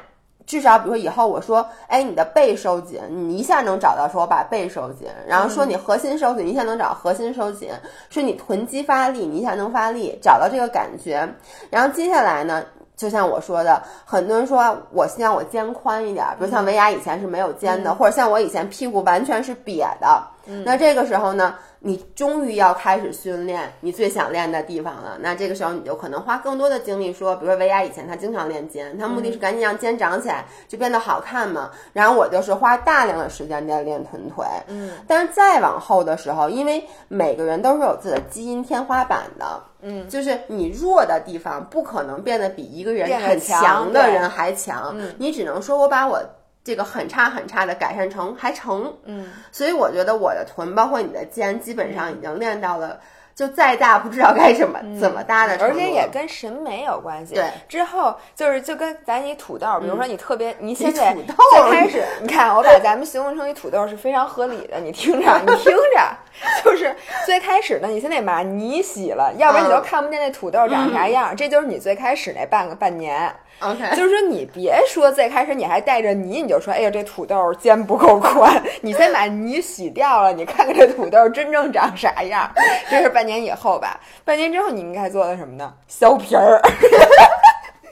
[0.48, 7.70] 至少比如说以后我说，哎，你的背收紧，你一下能找到说我把背收紧，然后说你核心收紧，你一下能找核心收紧，
[8.08, 11.28] 说你臀肌发力，你一下能发力，找到这个感觉，
[11.68, 12.64] 然后接下来呢？
[12.96, 20.20] 就像我说的，很多人说我希望我肩宽一点，比如像维雅以前是没有肩的，或者像我以前屁股完全是瘪的。
[20.64, 25.16] 那这个时候呢，你终于要开始训练你最想练的地方了。
[25.20, 31.70] 那这个时候你就可能花更多的精力说，比如说维亚以前她经常练肩，她目的是赶紧让肩长起来，就变得好看嘛。
[31.92, 34.44] 然后我就是花大量的时间在练臀腿。
[34.66, 39.62] 嗯，但是再往后的时候，因为每个人都是有自己的基因天花板的。
[39.80, 46.20] 嗯，就是你弱的地方不可能变得比一个人很强的人还强，嗯你只能说我把我
[46.64, 53.00] 这个很差很差的改善成还成，嗯，所以我觉得我的臀包括你的肩基本上已经练到了，
[53.34, 57.34] 就再大不知道该怎么、怎么搭的而且也跟审美有关系。
[57.34, 66.16] 对，之后就是就跟咱一土豆，比如说你特别， 你现在最开始，你看我把咱们形容成一土豆是非常合理的，你听着，你听着，
[66.64, 66.94] 就是
[67.26, 71.34] 最开始呢，你先得把泥洗了，要不然你都嗯看不见那土豆长啥样。
[71.36, 73.32] 这就是你最开始那半个半年。
[73.60, 78.62] OK，就是说，你别说最开始你还带着泥，你就说，哎呀，这土豆尖不够宽。
[78.82, 82.48] 你先把泥洗掉了，你看看这土豆真正长啥样。
[82.88, 83.98] 这是半年以后吧？
[84.24, 85.74] 半年之后你应该做的什么呢？
[85.88, 86.60] 削皮儿。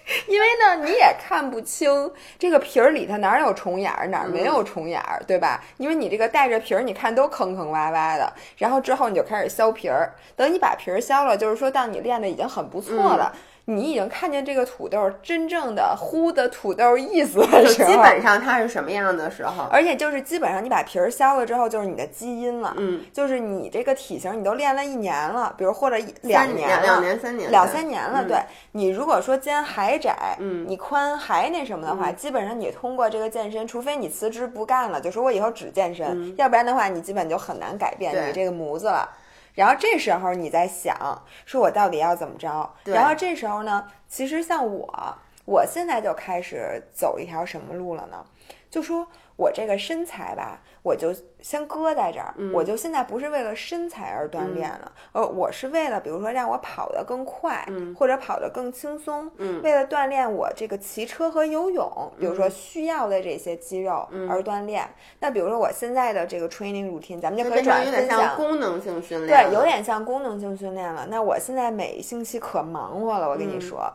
[0.28, 5.62] 因为呢，你也看不清这个皮儿里头哪儿有虫眼儿，哪儿没有虫眼儿，对吧？
[5.78, 8.32] 因为你这个带着皮儿，你看都坑坑洼洼的。
[8.56, 13.34] 然后之后你就开始削皮儿，等你把皮儿削了，就是说当你练的已经很不错了。
[13.68, 19.64] 你已经看见这个土豆真正的糊的土豆意思的就时候，基本上它是什么样的时候？
[19.72, 28.22] 而且就是基本上你把皮儿削了之后，就是你的基因了，嗯，就是你这个体型你都练了一年了，比如或者一两三年了，两年三年两三年了。
[28.22, 28.28] 嗯。
[28.28, 28.38] 对。
[28.70, 30.64] 你如果说肩还窄，嗯。
[30.68, 39.08] 你宽还那什么的话，基本上你通过这个健身，除非你辞职不干了，就说我以后只健身，要不然的话，你基本就很难改变你这个模子了。
[39.56, 42.70] 然后这时候你在想，说我到底要怎么着？
[42.84, 48.24] 然后这时候呢，其实像我，我现在就开始走一条什么路了呢？
[48.70, 64.88] 就说我这个身材吧，我就先搁在这儿，嗯我就现在不是为了身材而锻炼了，呃，我是为了比如说让我跑得更快，嗯或者跑得更轻松，嗯为了锻炼我这个骑车和游泳，比如说需要的这些肌肉而锻炼。
[65.18, 68.36] 那比如说我现在的这个 training routine，咱们就可以转有点像分享。
[68.36, 71.04] 功能性训练，对，有点像功能性训练了。
[71.10, 73.92] 那我现在每星期可忙活了，我跟你说。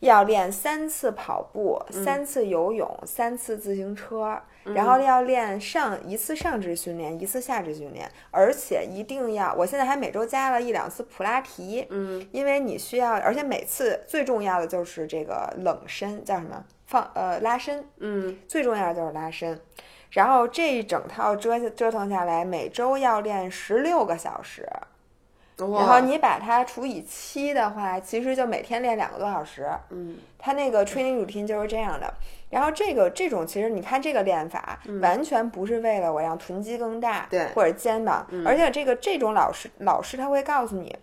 [0.00, 16.64] 要练三次跑步，三次游泳，三次自行车，然后要练上一次上肢训练，一次下肢训练，而且一定要，我现在还每周加了一两次普拉提，嗯，因为你需要，而且每次最重要的就是这个冷身，叫什么？
[16.86, 19.58] 放呃拉伸，嗯，最重要的就是拉伸。
[20.10, 24.68] 然后这一整套折折腾下来，每周要练十六个小时，
[25.70, 29.68] 然后你把它除以七的话，其实就每天练两个多小时。
[29.90, 32.12] 嗯，它那个 training routine 就是这样的。
[32.50, 40.96] 然后这个这种其实你看这个练法，完全不是为了我让臀肌更大，对或者肩膀，而且这个这种老师老师他会告诉你。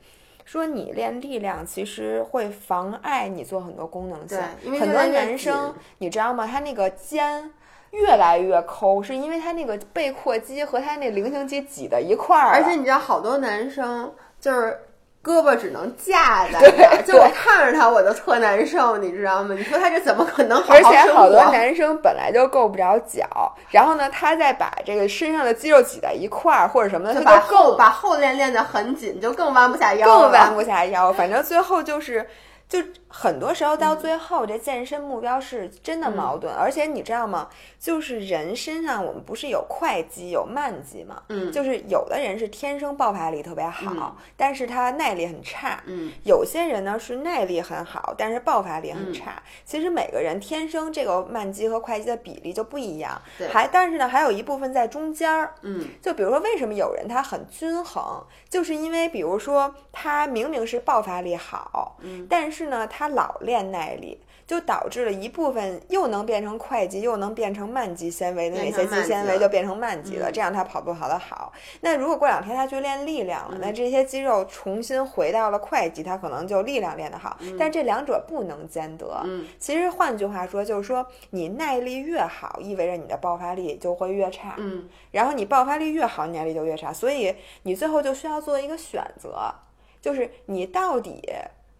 [0.46, 6.48] 说你练力量其实会妨碍你做很多功能性对，因为很多男生你知道吗？
[6.48, 7.52] 他那个肩
[7.92, 14.80] 越来越抠，是因为他那个背阔肌和他那菱形肌挤在一块儿了，而且你知道，好多男生就是
[15.22, 19.54] 胳膊只能架在 那儿，就我看着他我就特难受，你知道吗？
[19.54, 21.44] 你说他这怎么可能好而且好多？
[21.52, 23.28] 男生本来就够不着脚，
[23.70, 31.12] 然后呢，他再把这个身上的肌肉挤在一块儿或者什么的，就把他就更后把后练练得很紧，就更弯不下腰了，更弯不下腰。
[31.12, 32.26] 反正最后就是，
[32.70, 32.80] 就
[33.10, 36.54] 很多时候到最后，这健身目标是真的矛盾。
[36.54, 37.50] 而且你知道吗？
[37.80, 41.24] 就是人身上我们不是有快肌有慢肌吗？
[41.30, 45.82] 嗯就是有的人是天生爆发力特别好，但是他耐力很差。
[45.86, 49.42] 嗯，有些人呢是耐力很好，但是爆发力很差。
[49.66, 53.20] 其实每个人天生这个慢肌和快肌的比例就不一样。
[53.38, 55.56] 对还但是呢，还有一部分在中间儿。
[55.62, 64.20] 嗯，就比如说，为什么有人他很均衡，就是因为比如说他明明是爆发力好，嗯，但是呢他老练耐力。
[64.50, 71.54] 就导致了一部分又能变成快肌，又能变成慢肌纤维的那些肌肌纤维就变成慢肌了，嗯这样他跑步跑得好。
[71.82, 77.38] 那如果过两天他去练力量了，嗯那这些肌肉重新回到了快肌，他可能就力量练得好。
[77.60, 79.22] 但这两者不能兼得。
[79.24, 84.56] 嗯其实换句话说，就是说你耐力越好，意味着你的爆发力就会越差。
[84.58, 89.54] 嗯，然后你爆发力越好，你耐力就越差，所以你最后就需要做一个选择，
[90.02, 91.22] 就是你到底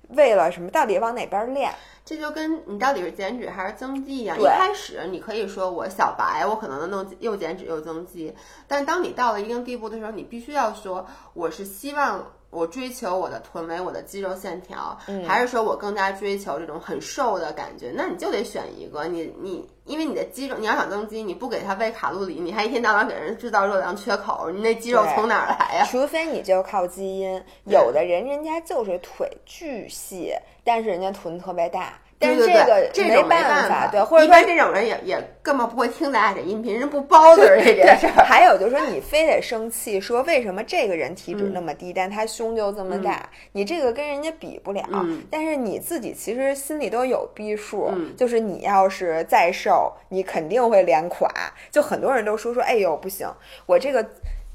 [0.10, 1.74] 为了什么，到底往哪边练？
[2.06, 4.40] 这就跟你到底是减脂还是增肌一样。
[4.40, 8.36] 一开始你可以说我小白，我可能能弄又减脂又增肌，
[8.68, 12.26] 但当你到了一定地步的时候，你必须要说我是希望。
[12.52, 14.98] 我追求我的臀围，我的肌肉线条，
[15.28, 17.92] 还是说我更加追求这种很瘦的感觉？
[17.96, 19.06] 那你就得选一个。
[19.06, 25.88] 你你，因为你的肌肉，你要想增肌，你不给它喂卡路里，你还一天到晚给人制造热量缺口，你那肌肉从哪儿来呀？
[25.92, 30.34] 除非你就靠基因，有的人人家就是腿巨细，
[30.64, 38.26] 但是人家臀特别大，但是这个这种没办法，对，或者一说般这种人也也根本不会听咱俩这音频，人不包子儿这 件事儿。
[38.26, 44.84] 还有就是说，你非得生气，说为什么这个人体嗯脂那么低，但他胸就这么大，你这个跟人家比不了。
[44.92, 51.32] 嗯但是你自己其实心里都有逼数，嗯就是你要是再瘦，你肯定会脸垮。
[51.72, 53.28] 就很多人都说说，哎呦不行，
[53.66, 54.06] 我这个。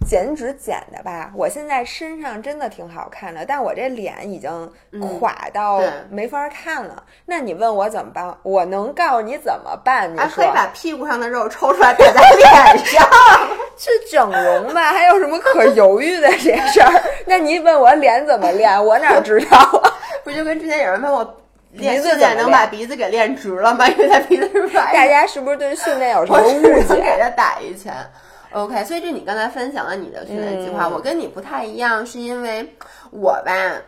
[0.06, 4.72] 减脂减的吧，我现在身上真的挺好看的，但我这脸已经
[5.18, 5.80] 垮到
[6.10, 7.02] 没法看了。
[7.26, 8.36] 那你问我怎么办？
[8.42, 10.12] 我能告诉你怎么办？
[10.12, 13.08] 你说还可以把屁股上的肉抽出来打在脸上。
[13.76, 14.92] 去整容吧？
[14.92, 17.02] 还有什么可犹豫的这事儿？
[17.26, 19.90] 那你问我脸怎么练，我哪知道啊？
[20.22, 21.36] 不就跟之前有人问我
[21.72, 23.88] 练鼻子训练能怎么能把鼻子给练直了吗？
[23.88, 24.92] 因为他鼻子是歪的。
[24.92, 27.18] 大家是不是对训练有什么误解给？
[27.20, 27.92] 他打一拳。
[28.54, 32.74] OK，所以这你刚才分享了你的训练计划，嗯我跟你不太一样，是因为
[33.10, 33.82] 我吧，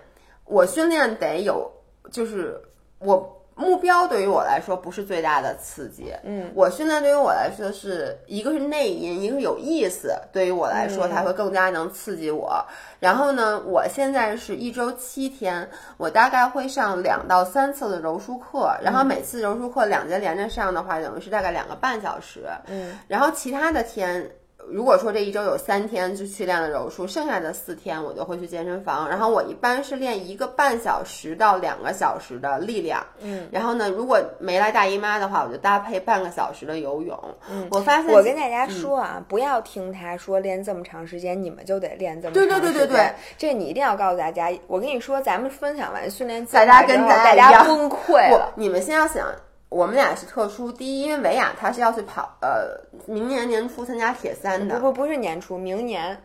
[0.45, 1.71] 我训练得有，
[2.11, 2.61] 就是
[2.99, 12.67] 我目标对于我来说不是最大的刺激，嗯，我训练对于我来说是一个是内因，一个是有意思，对于我来说嗯它会更加能刺激我。
[12.99, 24.29] 然后呢，我现在是一周七天，我大概会上两到三次的柔术课，然后每次柔术课两节连着上的话，等于是大概两个半小时，嗯，然后其他的天。
[24.69, 29.09] 如果说这一周有三天就去练了柔术，剩下的四天我就会去健身房。
[29.09, 33.49] 然后我一般是练一个半小时到两个小时的力量，嗯。
[33.51, 37.19] 然后呢，如果没来大姨妈的话，我就搭配半个小时的游泳。
[37.51, 42.61] 嗯，我发现我跟大家说啊，不要听他说练这么长时间，你们就得练这么长时间。
[42.61, 44.51] 对对对对对，这你一定要告诉大家。
[44.67, 49.27] 我跟你说，咱们分享完训练计大家跟咱大家崩溃你们先要想，
[49.69, 50.71] 我们俩是特殊。
[50.71, 56.17] 第一，因为维亚他是要去跑，呃，明年年初参加铁三的，不不不是年初，明年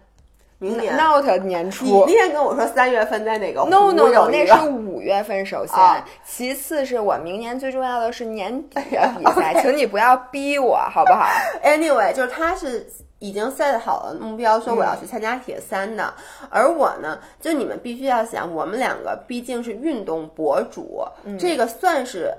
[0.59, 0.95] 明年。
[0.95, 2.05] not 年你初那。
[2.05, 11.25] 天跟我说三月份在哪个 No no no，那是五月份，首先，啊其次是我明年最重要的是年底的比赛， 请你不要逼我，好不好？
[11.65, 12.87] Anyway，就是他是
[13.17, 16.13] 已经 set 好了目标，说我要去参加铁三的。
[16.51, 21.03] 而我呢，就你们必须要想，我们两个毕竟是运动博主，
[21.39, 22.31] 这个算是。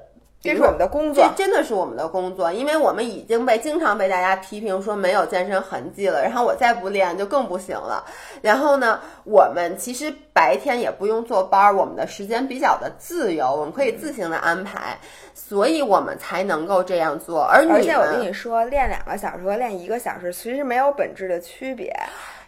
[0.42, 8.04] 这是我们的工作，这真的是我们的工作，因为我们已经被经常被大家批评说没有健身痕迹了，然后我再不练就更不行了。
[8.40, 14.98] 然后呢，我们其实白天也不用坐班，我们的时间比较的自由，我们可以自行的安排，
[15.32, 17.42] 所以我们才能够这样做。
[17.42, 21.94] 而而且我跟你说，练两个小时和练一个小时其实没有本质的区别。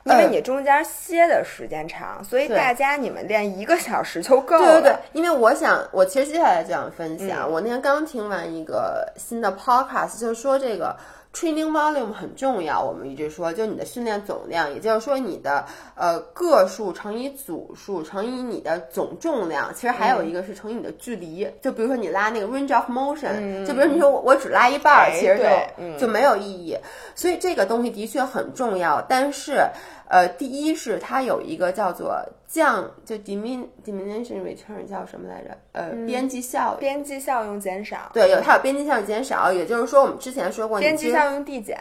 [0.05, 4.81] 因为你中间歇的时间长，所以大家你们练一个小时就够了。
[4.81, 10.97] 对对对，因为我想，我其实接下来就想分享，我那天刚听完一个新的 podcast，就是说这个。
[11.35, 15.67] Training volume 很重要，我们一直说，就你的训练总量，也就是说你的
[15.97, 21.47] 呃个数乘以组数乘以你的总重量，其实还有一个是乘以你的距离。
[21.61, 26.79] 就比如说你拉那个 range of motion，就比如你说我我只拉一半，其实就就没有意义。
[27.17, 29.67] 所以这个东西的确很重要，但是
[30.09, 32.25] 呃，第一是它有一个叫做。
[32.55, 35.59] 降就 dimin diminishing return 叫什么来着？
[35.73, 38.13] 呃，边际效边际效用减少。
[38.15, 41.77] 对，有它有边际效用减少，也就是说我们之前说过，边际效用递减。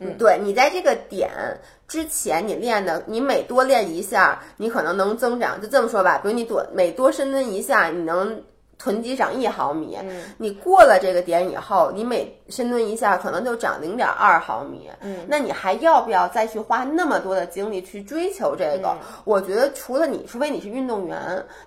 [0.00, 1.28] 嗯，对你在这个点
[1.86, 5.60] 之前你练的，你每多练一下，你可能能增长。
[5.60, 8.42] 就这么说吧，比如你多每多深蹲一下，你能。
[8.80, 9.98] 臀肌长一毫米，
[10.36, 14.90] 你过了这个点以后，你每深蹲一下可能就长零点二毫米。
[15.00, 18.94] 嗯，那你还要不要再去花那么多的精力去追求这个？
[19.24, 21.18] 我觉得除了你，除非你是运动员，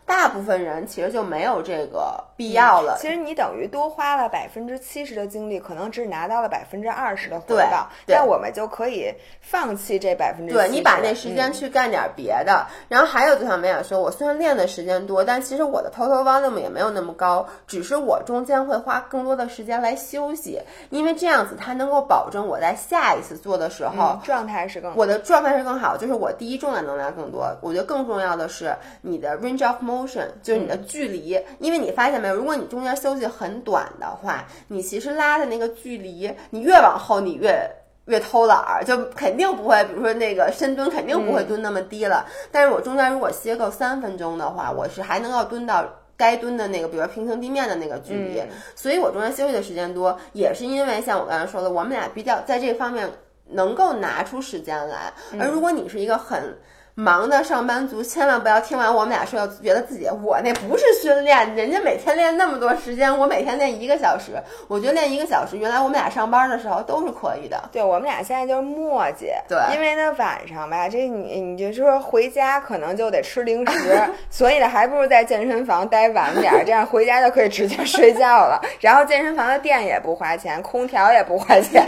[0.06, 2.98] 大部分人其实就没有这个必要了。
[3.02, 7.90] 其实你等于多花了百分之七十的精力，可能只拿到了百分之二十的回报。
[8.06, 9.12] 对，那我们就可以
[9.42, 10.54] 放弃这百分之。
[10.54, 12.68] 对你把那时间去干点别的。
[12.88, 16.92] 然后还有就像梅雅说，我虽然练的时间多，但其实我的 total volume 也没有。
[16.92, 20.60] 那么高，只是我中间会花更多的时间来休息，
[20.90, 27.48] 因为这样子它能够保证我在下一次做的时候状态是更我的状态是更好，就是我第一重量能量更多。
[27.62, 37.70] 我觉得更重要的是你的 range of motion，就是你的距离，因为你发现没有，如果你中间休息很短的话，你其实拉的那个距离，你越往后你越
[38.06, 42.26] 越偷懒儿，就肯定不会，比如说那个深蹲肯定不会蹲那么低了。
[42.52, 45.86] 但是我中间如果歇够三分钟的话，我是还能够蹲到。
[46.22, 48.44] 该蹲的那个，比如平行地面的那个距离，
[48.76, 53.10] 所以我中间休息的时间多，也是因为像我刚才说的，我们俩比较在这方面
[53.48, 55.12] 能够拿出时间来。
[55.40, 56.56] 而如果你是一个很。
[56.96, 64.34] 忙的上班族千万不要听完我们俩说，要觉得自己我那不是训练，人家每天练那么多时间，我每天练一个小时，
[64.68, 67.70] 我觉得练一个小时，原来我们俩上班的时候都是可以的。
[67.72, 73.98] 对我们俩现在就是磨叽，对，因为呢晚上吧，这你你就说回家可能就得吃零食，
[74.30, 78.62] 所以呢还不如在健身房待晚点，这样回家就可以直接睡觉了。
[78.82, 81.86] 然后健身房的电也不花钱，空调也不花钱，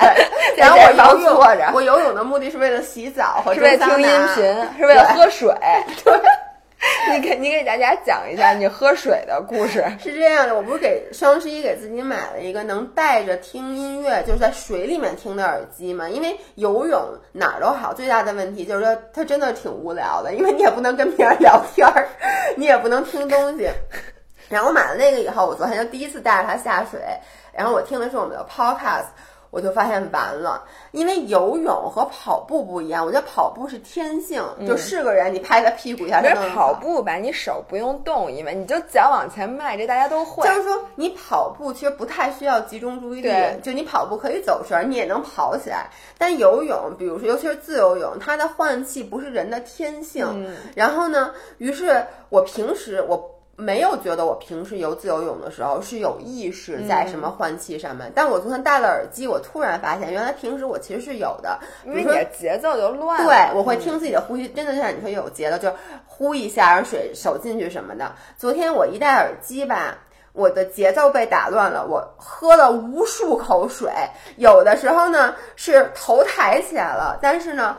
[0.56, 4.93] 然后我游泳，我游泳的目的是为了洗澡和是为了听音频，是为。
[5.00, 5.54] 喝水，
[6.04, 6.14] 对，
[7.12, 9.86] 你给你给大家讲一下你喝水的故事。
[10.00, 16.10] 是这样的，我不是给双十一给自己买了一个能带着听音乐，就是在水里面听的耳机嘛。
[16.10, 22.08] 因为游泳哪儿都好，最大的问题就是说它真的挺无聊的，因为你也不能跟别人聊天儿，
[22.58, 23.70] 你也不能听东西。
[24.50, 27.00] 然后我买了那个以后，我昨天就第一次带着它下水，
[27.54, 29.06] 然后我听的是我们的 podcast。
[29.54, 33.06] 我就发现完了，因为游泳和跑步不一样。
[33.06, 36.22] 我觉得跑步是天性，就是个人你拍个屁股一下。
[36.22, 40.44] 别跑步吧，你手不用动，因为你就脚往前迈，这大家都会。
[40.48, 43.32] 就是说，你跑步其实不太需要集中注意力，
[43.62, 45.88] 就你跑步可以走神，你也能跑起来。
[46.18, 50.52] 但游泳，比如说尤其是自由泳，它的换气不是人的天性。
[50.74, 51.30] 然后呢，
[51.60, 53.33] 于是我平时我。
[53.56, 63.26] 没有觉得我平时游自由泳的时候是有意识在什么换气上面，但我昨天戴了耳机，我突然发现原来平时我其实是有的，因为你的节奏就乱了。
[63.26, 65.72] 对，我会听自己的呼吸，真的就像你说有节奏，就
[66.08, 68.12] 呼一下，让水手进去什么的。
[68.38, 70.00] 昨天我一戴耳机吧，
[70.32, 73.92] 我的节奏被打乱了，我喝了无数口水，
[74.38, 77.78] 有的时候呢是头抬起来了，但是呢。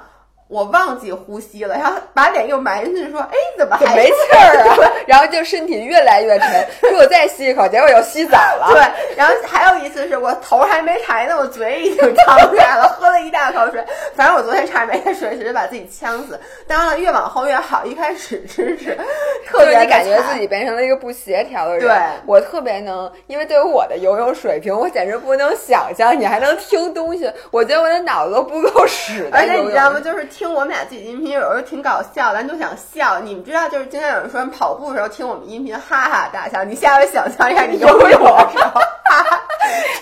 [0.48, 4.76] 我忘记呼吸了，然后把脸又埋进去，说：“哎，怎么还没气儿啊？”
[5.08, 8.68] 然后就身体越来越沉，说我再吸一口，结果又吸早了。
[8.72, 13.82] 对，然后还有一次是我头还没抬呢，我嘴已经张开了，喝了一大口水。
[14.14, 16.38] 反正我昨天差点没水，直接把自己呛死。
[16.68, 18.96] 当然，越往后越好，一开始真是
[19.48, 21.80] 特别感觉自己变成了一个不协调的人。
[21.80, 27.32] 对我特别能，因为对于我的游泳水平，我简直不能想象你还能听东西。
[27.50, 29.26] 我觉得我的脑子都不够使。
[29.32, 29.98] 而且你知道吗？
[29.98, 30.28] 就是。
[30.36, 33.20] 听我们俩自己音频，有时候挺搞笑，咱就想笑。
[33.20, 36.64] 你们知道，就是经常有人说跑步的时候听我们音频，哈哈大笑。
[36.64, 39.42] 你下回想象一下，你游泳的时候，哈哈，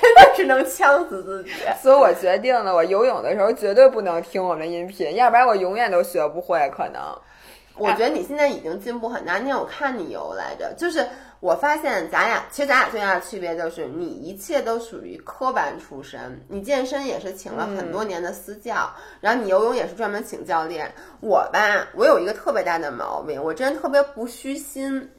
[0.01, 1.51] 真的是能呛死自己。
[1.83, 6.73] 所以我决定了，我游泳的时候绝对不能听我们音频，要不然我永远都学不会。
[6.75, 7.03] 可能
[7.77, 9.35] 我觉得你现在已经进步很大。
[9.35, 11.07] 那天我看你游来着，就是
[11.43, 18.89] 我发现咱俩其实咱俩最大的区别就是你一切都属于科班出身，你健身也是请了很多年的私教，
[19.21, 20.95] 然后你游泳也是专门请教练。
[21.21, 25.11] 我吧，我有一个特别大的毛病，我真的特别不虚心。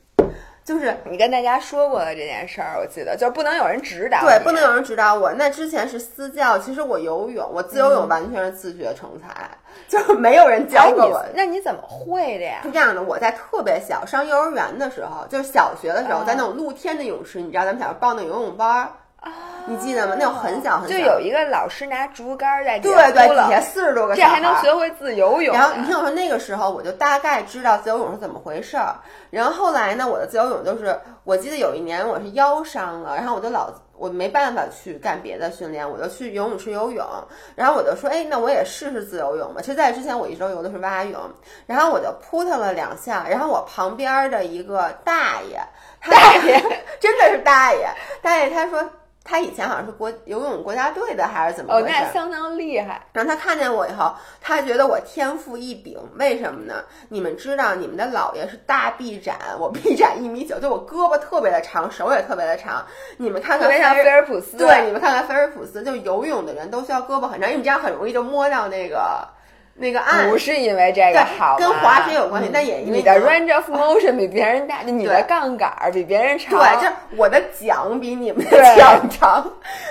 [0.64, 5.34] 就是你跟大家说过的这件事儿，我记得就是不能有人指导，对，不能有人指导我。
[5.34, 9.49] 那之前是私教，其实我游泳，我自由泳完全是自学成才，
[9.88, 11.26] 就是没有人教过我。
[11.34, 12.61] 那你怎么会的呀？
[12.64, 18.89] 是这样的，我在特别小上幼儿园的时候，就是小学的时候，在那种露天的泳池，你知道咱们小时候报那游泳班儿。
[19.65, 20.15] 你记得吗？
[20.19, 25.55] 那种很小很小，就有一个老师拿竹竿在对对底下四十多个，这还能学会自由泳。
[25.55, 28.93] 然后你听我说，那个时候我就大概知道自由泳是怎么回事儿。
[29.30, 37.05] 然后后来呢，我的自由泳就是，我记得有一年我是腰伤了，然后我就老我没办法去干别的训练，我就去游泳池游泳。
[37.55, 39.61] 然后我就说，哎，那我也试试自由泳吧。
[39.61, 41.21] 其实在之前我一直游的是蛙泳。
[41.65, 45.57] 然后我就扑腾了两下，然后我旁边的一个大爷，
[46.11, 46.61] 大爷
[46.99, 47.88] 真的是大爷，
[48.21, 48.86] 大爷他说。
[49.24, 51.88] 他以前好像是国游泳国家队的，还是怎么回事？
[51.88, 53.05] 哦，那相当厉害。
[53.13, 55.97] 然后他看见我以后，他觉得我天赋异禀。
[56.15, 56.84] 为什么呢？
[57.09, 62.86] 你们知道，你们的姥爷是大臂展，我臂展一米九，就我胳膊特别的长，手也特别的长。
[63.17, 69.28] 你们看看菲尔普斯，对，你们看看菲尔普斯，就游泳的人都需要胳膊很长，因为你这样很容易就摸到那个。
[69.76, 76.51] 那个啊不是因为这个好，跟滑雪有关系，但也因为你的 range of motion 比别人大，你的杠杆比别人长。
[76.51, 79.43] 对，就我的桨比你们的桨长，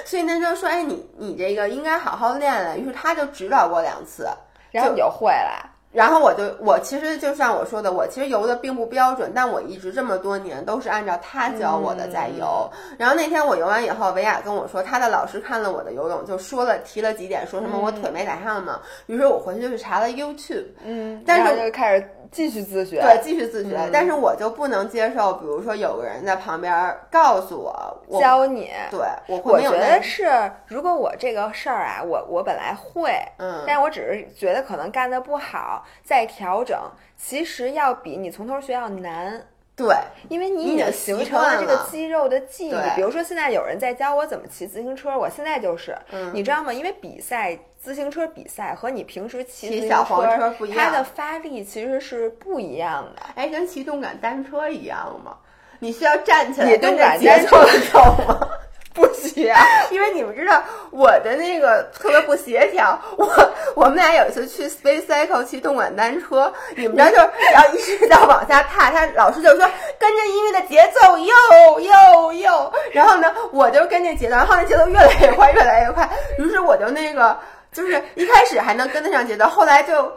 [0.05, 2.80] 所以那就说，哎，你你这个应该好好练练。
[2.80, 4.28] 于是他就指导过两次，
[4.70, 5.70] 然后你就会了。
[5.93, 12.68] 然后我就我其实就像我说的，我其实游的并不标准，但我一直这么多年都是按照他教我的在游。
[12.99, 18.80] 然后那天我游完以后，维亚跟我说，他的老师看了我的游泳，就说了提了几点，说什么我腿没打上嘛。
[19.07, 22.09] 于是我回去就去查了 YouTube，嗯，但是就开始。
[22.33, 23.78] 继续自学，对，继续自学。
[23.93, 28.70] 但是我就不能接受，比如说有个人在旁边告诉我，教你。
[28.91, 36.76] 对，我我觉得是，如果我这个事儿啊，我我本来会，嗯，但我只是觉得可能干的不好，再调整，
[37.16, 39.47] 其实要比你从头学要难。
[39.87, 39.97] 对，
[40.28, 42.74] 因为你已经形成了这个肌肉的记忆。
[42.95, 45.97] 比如说现在有人在教我怎么骑自行车，我现在就是，
[46.33, 46.72] 你知道吗？
[46.72, 47.59] 因为比赛。
[47.83, 53.22] 自行车比赛和你平时骑小黄车不一样，它的发力其实是不一样的。
[53.35, 55.37] 哎，跟骑动感单车一样吗？
[55.80, 57.57] 你需要站起来动感单车
[57.93, 58.39] 走吗？
[58.95, 59.57] 不需要，
[59.90, 63.01] 因为你们知道我的那个特别不协调。
[63.16, 63.26] 我
[63.74, 77.38] 我们俩有一次去 Space Cycle 骑动感单车，你们知道就是要一直在往下踏，他老师就说跟着音乐的节奏，又又又，然后呢，我就跟着节奏，然后那节奏越来越快，越来越快，于是我就那个。
[77.72, 80.14] 就是一开始还能跟得上节奏，后来就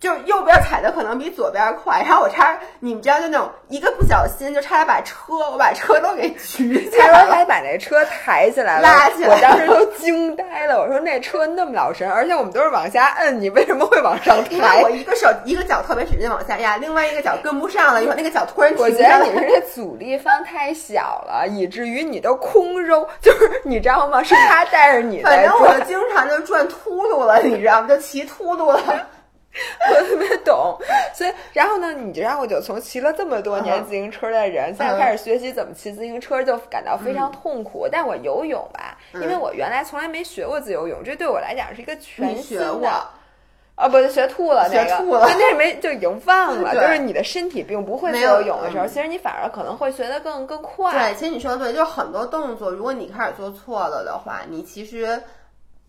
[0.00, 10.80] 就右边踩的可能比左边快，然后我差你们知道就那种一个不小心就差点把车我把车都给举起来了，还把那车抬起来了，拉起来，我当时都惊呆了。
[10.80, 14.82] 我说那车那么老神，而且我们都是往下摁，你为什么会往上抬？
[14.82, 24.22] 我一个手一个脚特别使劲往下压，另外一个脚跟不上了，一会儿那个脚突然我觉得你是这阻力方太小了，以至于你都空揉， 就是你知道吗？
[24.22, 27.88] 是他带着你，反正我就经常就转秃噜了，你知道吗？
[27.88, 29.06] 就骑秃噜了。
[29.90, 30.78] 我特别懂，
[31.14, 37.88] 所以然后呢，你让我就从骑了这么多年自行车的人，现在开始学习怎么骑自行车，就感到非常痛苦。
[37.90, 42.88] 但我游泳吧，因为我原来从来没学过自由泳，这对我来讲是一个全新的。
[43.74, 46.74] 啊，不，学吐了，学吐了，那没就已经忘了。
[46.74, 50.92] 就是你的身体并不会自由泳的时候，其实你反而可能会学得更更快。
[50.92, 55.22] 对，其实你说的对，就是很多动作，如果你开始做错了的话，你其实。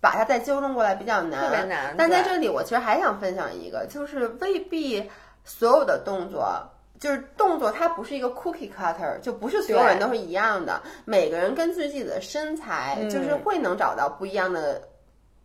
[0.02, 1.96] 把它再纠正过来比较难，特别难。
[1.98, 5.04] 但在这里，我其实还想分享一个，就是未必
[5.44, 6.62] 所有的动作，
[7.00, 10.82] 就是动作它不是一个 cookie cutter，就不是所有人都是一样的。
[11.06, 14.82] 每个人根据自己的身材，就是会能找到不一样的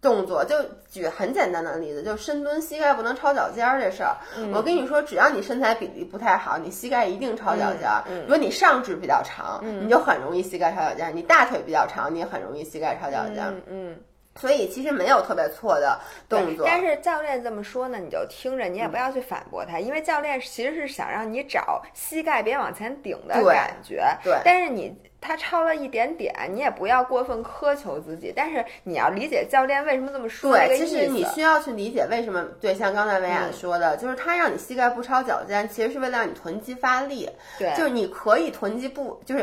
[0.01, 0.45] 动作。
[0.45, 0.57] 就
[0.91, 4.17] 举很简单的例子，就深蹲，膝盖不能超脚尖儿这事儿。
[4.53, 8.05] 我跟你说，只要你身材比例不太好，你膝盖一定超脚尖儿。
[8.23, 13.55] 如果你上肢比较长，你就很容易膝盖超脚尖儿；你大腿比较长，你也很容易膝盖超脚尖儿。
[13.67, 13.97] 嗯。
[14.37, 24.05] 所以其实没有特别错的动作，但是教练这么说呢，你就听着，你也不要去反驳他，因为教练其实是想让你找膝盖别往前顶的感觉。
[24.24, 28.32] 对，但是你他超了一点点，你也不要过分苛求自己。
[28.35, 30.51] 但是你要理解教练为什么这么说。
[30.53, 32.43] 对，其实你需要去理解为什么。
[32.61, 37.30] 对，像刚才维亚说的，就是他让你膝盖不超脚尖，其实是为了让你臀肌发力。
[37.57, 39.43] 对，就是你可以臀肌不，就是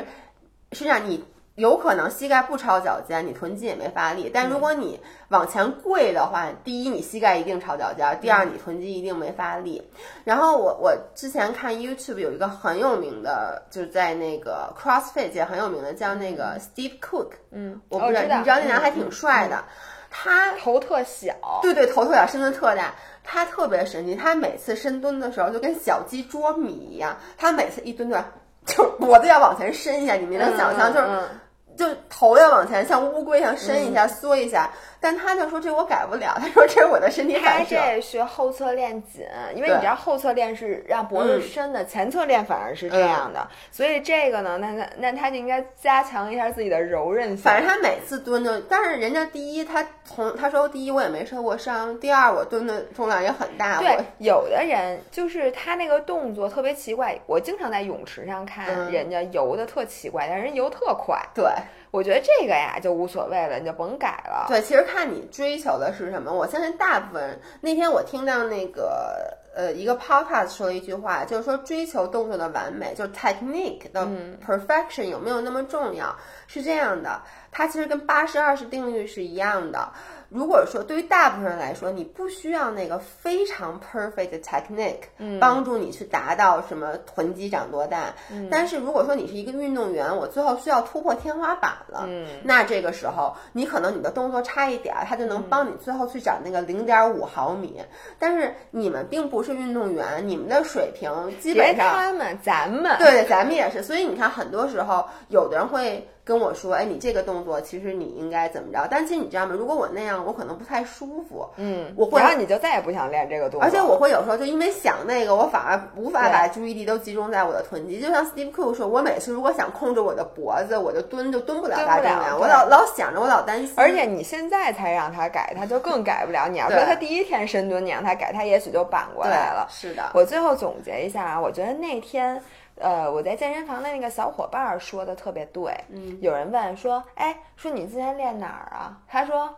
[0.73, 1.23] 实际上你。
[1.55, 4.31] 有可能膝盖不超脚尖，你臀肌也没发力。
[4.33, 9.85] 但如果你往前跪的话，第一你膝盖一定超脚尖，第二你臀肌一定没发力。
[10.23, 17.31] 然后我我之前看 YouTube 有一个很有名的，就是在那个 CrossFit 界很有名的，叫那个 Steve Cook。
[17.51, 19.63] 嗯，我不知道，你知道那男还嗯挺帅的，
[20.09, 22.93] 他头特小，对对，头特小，身子特大。
[23.23, 28.23] 他特别神奇，他每次深蹲的时候就跟小鸡捉米一样，他每次一蹲蹲，
[28.65, 31.29] 就脖子要往前伸一下，你们能想象，就是嗯
[31.77, 34.69] 就头要往前，像乌龟一样伸一下、缩一下。
[35.01, 37.75] 但他就说这我改不了，他说这是我的身体他反射。
[37.75, 39.25] 这学后侧练紧，
[39.55, 47.37] 因为你知道后侧练是让脖子嗯伸的，前侧练反而是这样的，所以这个呢，那那那他就应该加强一下自己的柔韧性。
[47.37, 61.19] 反正他每次蹲就，但是人家第一，他从他说第一我也没受过伤，第二我蹲的重量也很大，对我，有的人就是他那个动作特别奇怪，我经常在泳池上看嗯人家游的特奇怪，但是人游特快。
[61.33, 61.45] 对
[61.91, 64.45] 我觉得这个呀就无所谓了，你就甭改了。
[64.47, 66.31] 对，其实看你追求的是什么。
[66.31, 74.07] 我相信大部分人，那天我听到那个呃一个 podcast 说了一句话，就是说追求动作的完美，就是 technique 的
[74.45, 76.15] perfection 有没有那么重要？
[76.47, 77.21] 是这样的，
[77.51, 79.91] 它其实跟八十二十定律是一样的。
[80.31, 88.13] 如果说对于大部分人来说，你不需要那个非常 perfect 的 technique，帮助你去达到什么臀肌长多大。
[88.49, 92.07] 但是如果说你是一个运动员，我最后需要突破天花板了，
[92.43, 97.81] 那这个时候你可能你的动作差一点儿，它就能帮你最后去找那个零点五毫米。
[98.17, 103.83] 但是你们并不是运动员，你们的水平基本上他们，咱们对对，咱们也是。
[103.83, 109.55] 所以你看，很多时候有的人会跟我说：“哎，你这个动作其实你应该怎么着？”但其实你知道吗？
[109.57, 111.47] 如果我那样，我可能不太舒服。
[111.57, 117.99] 嗯，我会然后你就再也不想练这个动作，而且我会有时候就因为想那个，我反而无法把注意力都集中在我的臀肌。
[117.99, 123.73] 就像 Steve Cook 说，我每次如果想控制我的脖子，我就蹲就蹲不了大重量，我老老想着，我老担心。
[123.75, 126.47] 而且你现在才让他改，他就更改不了。
[126.47, 129.67] 你要说对他第一天深蹲，你让他改，他也许就扳过来了。
[129.69, 132.41] 是的，我最后总结一下啊，我觉得那天，
[132.81, 135.73] 呃，我在健身房的那个小伙伴儿说的特别对。
[135.89, 138.97] 嗯，有人问说，哎，说你今天练哪儿啊？
[139.07, 139.55] 他说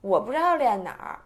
[0.00, 1.18] 我不知道练哪儿。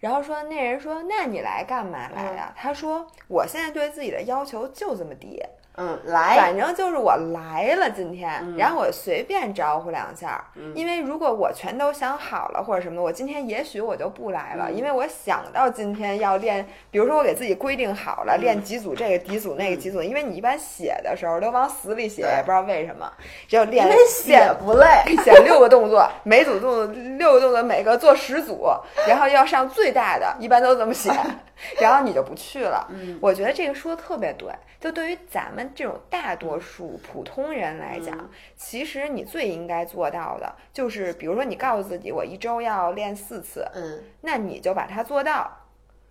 [0.00, 2.52] 然后说那人说，那你来干嘛来呀？
[2.56, 5.42] 他说我现在对自己的要求就这么低，
[5.76, 10.44] 嗯，来，反正就是我来了今天，然后我随便招呼两下，
[10.74, 23.10] 因为如果我全都想好了或者什么的，我今天也许我就不来了，因为我想到今天要练，比如说我给自己规定好了、练几组这个几组那个几组，因为你一般写的时候都往死里写，也不知道为什么，
[23.48, 24.86] 只有练写练不累。
[25.24, 28.68] 写六个动作，每组动作六个动作，每个做十组，
[29.08, 31.10] 然后要上最大的，一般都这么写，
[31.80, 32.86] 然后你就不去了。
[32.90, 45.50] 嗯我觉得这个说的特别对，就对于咱们这种大多数普通人来讲，嗯其实你最应该做到的就是，比如说你告诉自己我一周要练四次，嗯，那你就把它做到。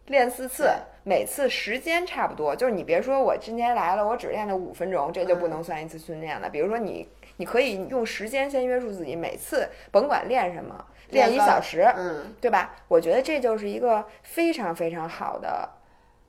[0.08, 0.70] 练四次，
[1.04, 6.50] 每次时间差不多，就是你别说我今天来了，我只练了五分钟，这就不嗯能算一次训练了。
[6.50, 7.08] 比如说你，
[7.38, 12.76] 你可以用时间先约束自己，每次 甭管练什么，练一个小时，嗯，对吧？
[12.88, 15.70] 我觉得这就是一个非常非常好的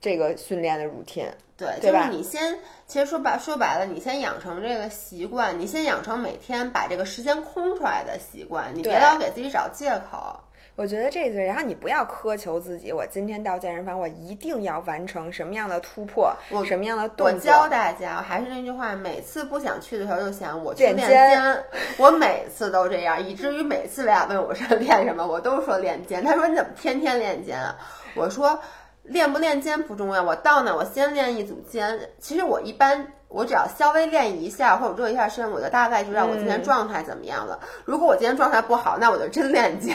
[0.01, 1.31] 这个训练的 routine。
[1.57, 10.41] 对，就是你先，其实说白说白了，你先养成这个习惯，你先养成每天把这个时间空出来的习惯，你别老给自己找借口。
[10.75, 17.69] 我觉得这个，然后你不要苛求自己，我今天到健身房，我一定要完成什么样的突破，我什么样的动作我教。
[17.69, 21.63] 大家，还是那句话，每次不想去的时候就想我去练练肩肩，
[21.97, 26.21] 我每次都这样，以至于每次俩问我说练什么，我都说练肩。
[26.25, 27.77] 他说你怎么天天练肩啊？
[28.13, 28.59] 我说
[29.03, 32.09] 练不练肩不重要，我到那我先练一组肩。
[32.19, 33.07] 其实我一般。
[33.27, 37.59] 我只要稍微练一下或者热一下身，我就大概知道我今天嗯状态怎么样了。
[37.83, 39.93] 如果我今天状态不好，那我就真练肩。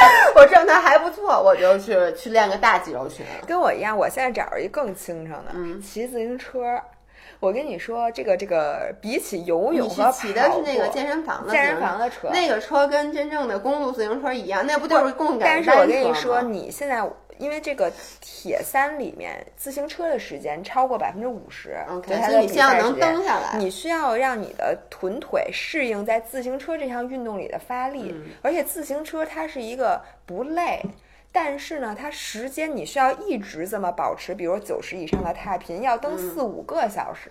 [0.34, 3.24] 我状态还不错，我就去去练个大肌肉群。
[3.46, 6.80] 跟我一样，我现在找着一更轻省的，嗯骑自行车。
[7.40, 17.08] 我跟你说，这个这个比起游泳和骑的是那个健身房的健身房的车，那个车跟真正的公路自行车一样，那不就是共感但是我跟你说，你现在
[17.38, 21.76] 因为这个铁三里面自行车的时间超过百分之五十
[22.06, 23.58] 对它所以你的比先要能赛时间蹬下来。
[23.58, 30.82] 你需要让你的臀腿适应在自行车这项运动里的发力，嗯而且自行车它是一个不累。
[31.30, 37.30] 但是呢，它时间你需要一直这么保持，比如九十以上的踏频，要蹬四五个小时。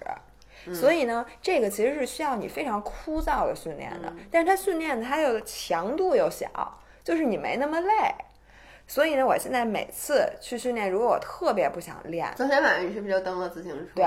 [0.73, 8.13] 所以呢，这个其实是需要你非常枯燥的训练的，但是它训练它又强度又小，就是你没那么累。
[8.87, 13.91] 所以呢，我现在每次去训练，如果我特别不想练，昨天晚上你是不是就蹬了自行车？
[13.95, 14.05] 对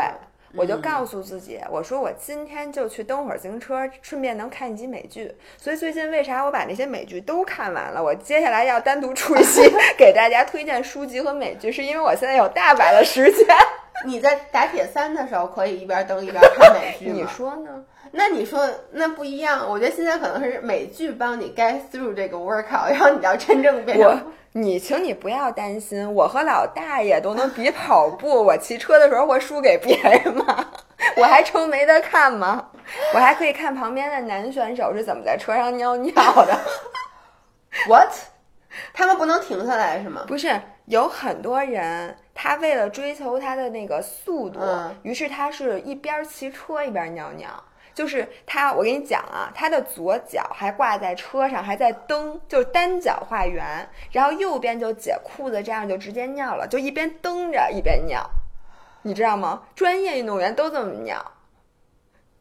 [0.54, 5.32] 我就告诉自己，我说我今天就去蹬会儿自行车，顺便能看一集美剧。
[5.56, 8.02] 所以最近为啥我把那些美剧都看完了？
[8.02, 9.62] 我接下来要单独出一期
[9.96, 13.46] 给大家推荐书籍和美剧，是因为我现在有大把的时间。
[14.06, 17.10] 你在打铁三的时候可以一边蹬一边看美剧？
[17.12, 17.84] 你说呢？
[18.12, 24.32] 那你说那不一样，我觉得现在可能是美剧帮你 get through 这个 workout， 然后你要真正变我成。
[24.52, 30.66] 你，请你不要担心，我和老大爷都能比跑步，我骑车的时候会输给别人吗？
[31.16, 32.68] 我还愁没得看吗？
[33.14, 36.58] 我还可以看旁边的男选手是怎么在车上尿尿的。
[37.86, 38.12] What？
[38.92, 40.24] 他们不能停下来是吗？
[40.26, 47.48] 不是，有很多人，他为了追求他的那个速度，嗯于是他是一边骑车一边尿尿。
[47.94, 58.24] 就是他，我跟你讲啊，他的左脚还挂在车上，还在蹬，就是单脚画圆，然后右边就解裤子，这样就直接尿了，就一边蹬着一边尿，
[59.02, 59.62] 你知道吗？
[59.74, 61.24] 专业运动员都这么尿。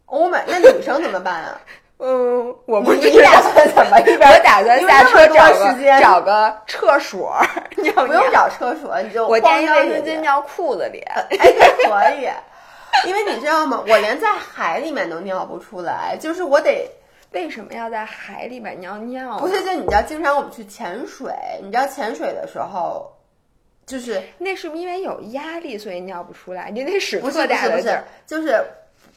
[0.06, 1.62] 欧美，那女生怎么办啊？
[2.02, 7.36] 嗯，我不知道打算怎么我打算下车找时间找个厕所
[7.76, 8.04] 尿尿。
[8.08, 11.00] 不用找厕所，你就我光垫一卫生巾尿裤子里。
[11.02, 11.28] 哎，
[11.84, 12.30] 可以，
[13.06, 13.84] 因为你知道吗？
[13.88, 16.90] 我连在海里面都尿不出来，就是我得
[17.32, 19.38] 为什么要在海里面尿尿呢？
[19.40, 23.12] 不是，就你知道，经常我们去潜水，你知道潜水的时候，
[23.86, 26.70] 就是那是不是因为有压力所以尿不出来？
[26.72, 28.60] 你得使不是特不是不是大的劲儿。，就是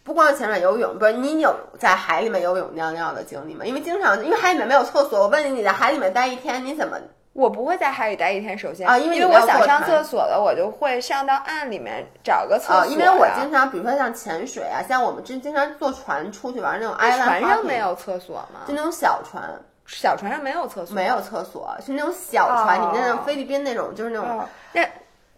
[0.05, 3.65] 不光潜水游泳，不是你有在海里面游泳尿尿的经历吗？
[3.65, 6.99] 因为经常因为海里面没有厕所，我问你，你在海里面待一天，你怎么？
[7.33, 18.75] 我不会在海里待一天，首先啊因为因为我想上厕所了，我就会上到岸里面找个厕所、啊，因为我经常，比如说像潜水啊，像我们之经常坐船出去玩那种船上没有厕所吗就？
[18.75, 19.43] 那种小船，
[19.87, 24.29] 小船上没有厕所，没有厕所，是那种小船，哦你那种菲律宾那种，就是那种。
[24.41, 24.49] 哦。
[24.73, 24.87] 那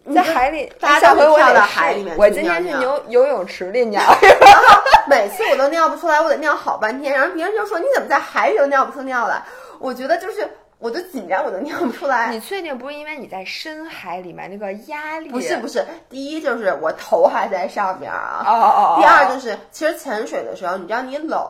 [0.03, 4.01] 你在海里，大家都会跳到海里面去我今天去游 游泳池里尿。
[5.07, 9.41] 每次我都尿不出来，我得尿好半天，然后别人就说你怎么在海里都尿不出尿来？
[9.79, 10.47] 我觉得就是
[10.85, 12.29] 我就紧张，我都尿不出来。
[12.29, 15.29] 你确定不是因为你在深海里面那个压力？
[15.29, 18.43] 不是不是，第一就是我头还在上面啊。
[18.45, 18.97] 哦哦哦。
[18.99, 21.41] 第二就是，其实潜水的时候，你知道你冷，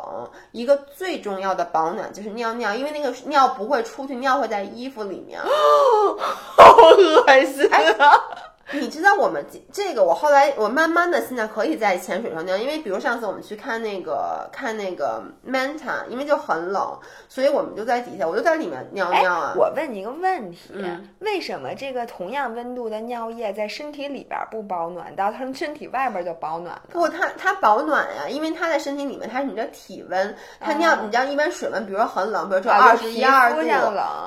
[0.53, 5.41] 一个最重要的保暖就是尿尿，因为那个尿不会出去，尿会在衣服里面。
[6.55, 6.63] 好
[6.97, 7.69] 恶心
[7.99, 8.21] 啊！
[8.71, 16.97] 你知道我们这这个，我后来我慢慢的现在可以在潜水上尿，因为比如上次我们去看那个看那个 Manta，因为就很冷，
[17.29, 26.93] 所以我们就在底下，我就在里面尿哎尿啊。，我问你一个问题：嗯为什么这个同样温度的尿液在身体里边不保暖，到他们身体外边就保暖呢？
[26.93, 33.61] 不，它它保暖呀，因为它在身体里面，它是你的体温，它尿，哦你知道一般水温，比如说很冷，比如说啊二十一二度，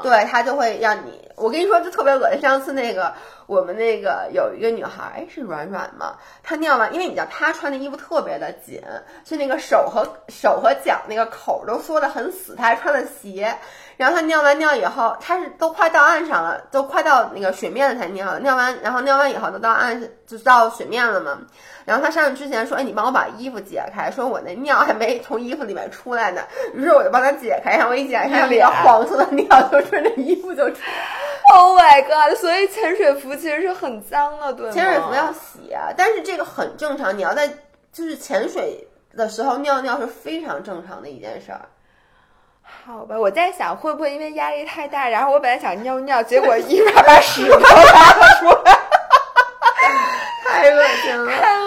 [0.03, 2.41] 对，它就会让你，我跟你说，就特别恶心。
[2.41, 3.12] 上次那个
[3.49, 6.16] 我们那个有一个女孩，哎，是软软嘛？
[6.42, 8.82] 她尿完，因为你知道她穿的衣服特别的紧，
[9.24, 13.57] 就那个手和手和脚那个口都缩得很死，她还穿了鞋。
[13.96, 18.40] 然后她尿完尿以后，她是都快到岸上了，都快到那个水面了才尿的。
[18.40, 21.38] 尿完，然后尿完以后都到岸就到水面了嘛。
[21.89, 26.43] 然后他上去之前说：“哎，你帮我把衣服解开，说我那尿还没从衣服里面出来呢。”
[26.76, 30.76] 于是我就帮他解开，然后我一解开，那个黄色的尿 就顺着衣服就出。
[31.51, 32.36] Oh my god！
[32.36, 34.72] 所以潜水服其实是很脏的，对吗？
[34.72, 37.16] 潜水服要洗啊，但是这个很正常。
[37.16, 37.49] 你要在
[37.91, 38.86] 就是潜水
[39.16, 41.62] 的时候尿尿是非常正常的一件事儿。
[42.84, 48.78] 好吧，我在想会不会因为压力太大，然后我本来想尿尿，结果一把把屎都拉了出来，
[50.45, 51.32] 太恶心了。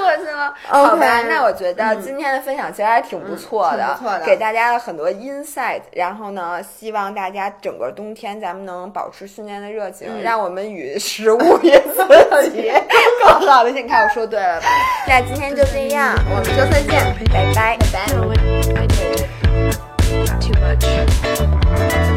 [0.70, 5.82] OK 好吧，那我觉得今天的分享其实还挺不错的，嗯挺不错的给大家了很多 insight。
[5.94, 12.72] 然后呢，希望大家整个冬天咱们能保持训练的热情，嗯让我们与食物与自己
[13.22, 13.70] 更好的。
[13.72, 14.68] 你看我说对了吧？
[15.08, 17.78] 那今天就这样，我们周三见，拜拜。
[17.94, 18.86] 拜
[21.72, 22.11] 拜。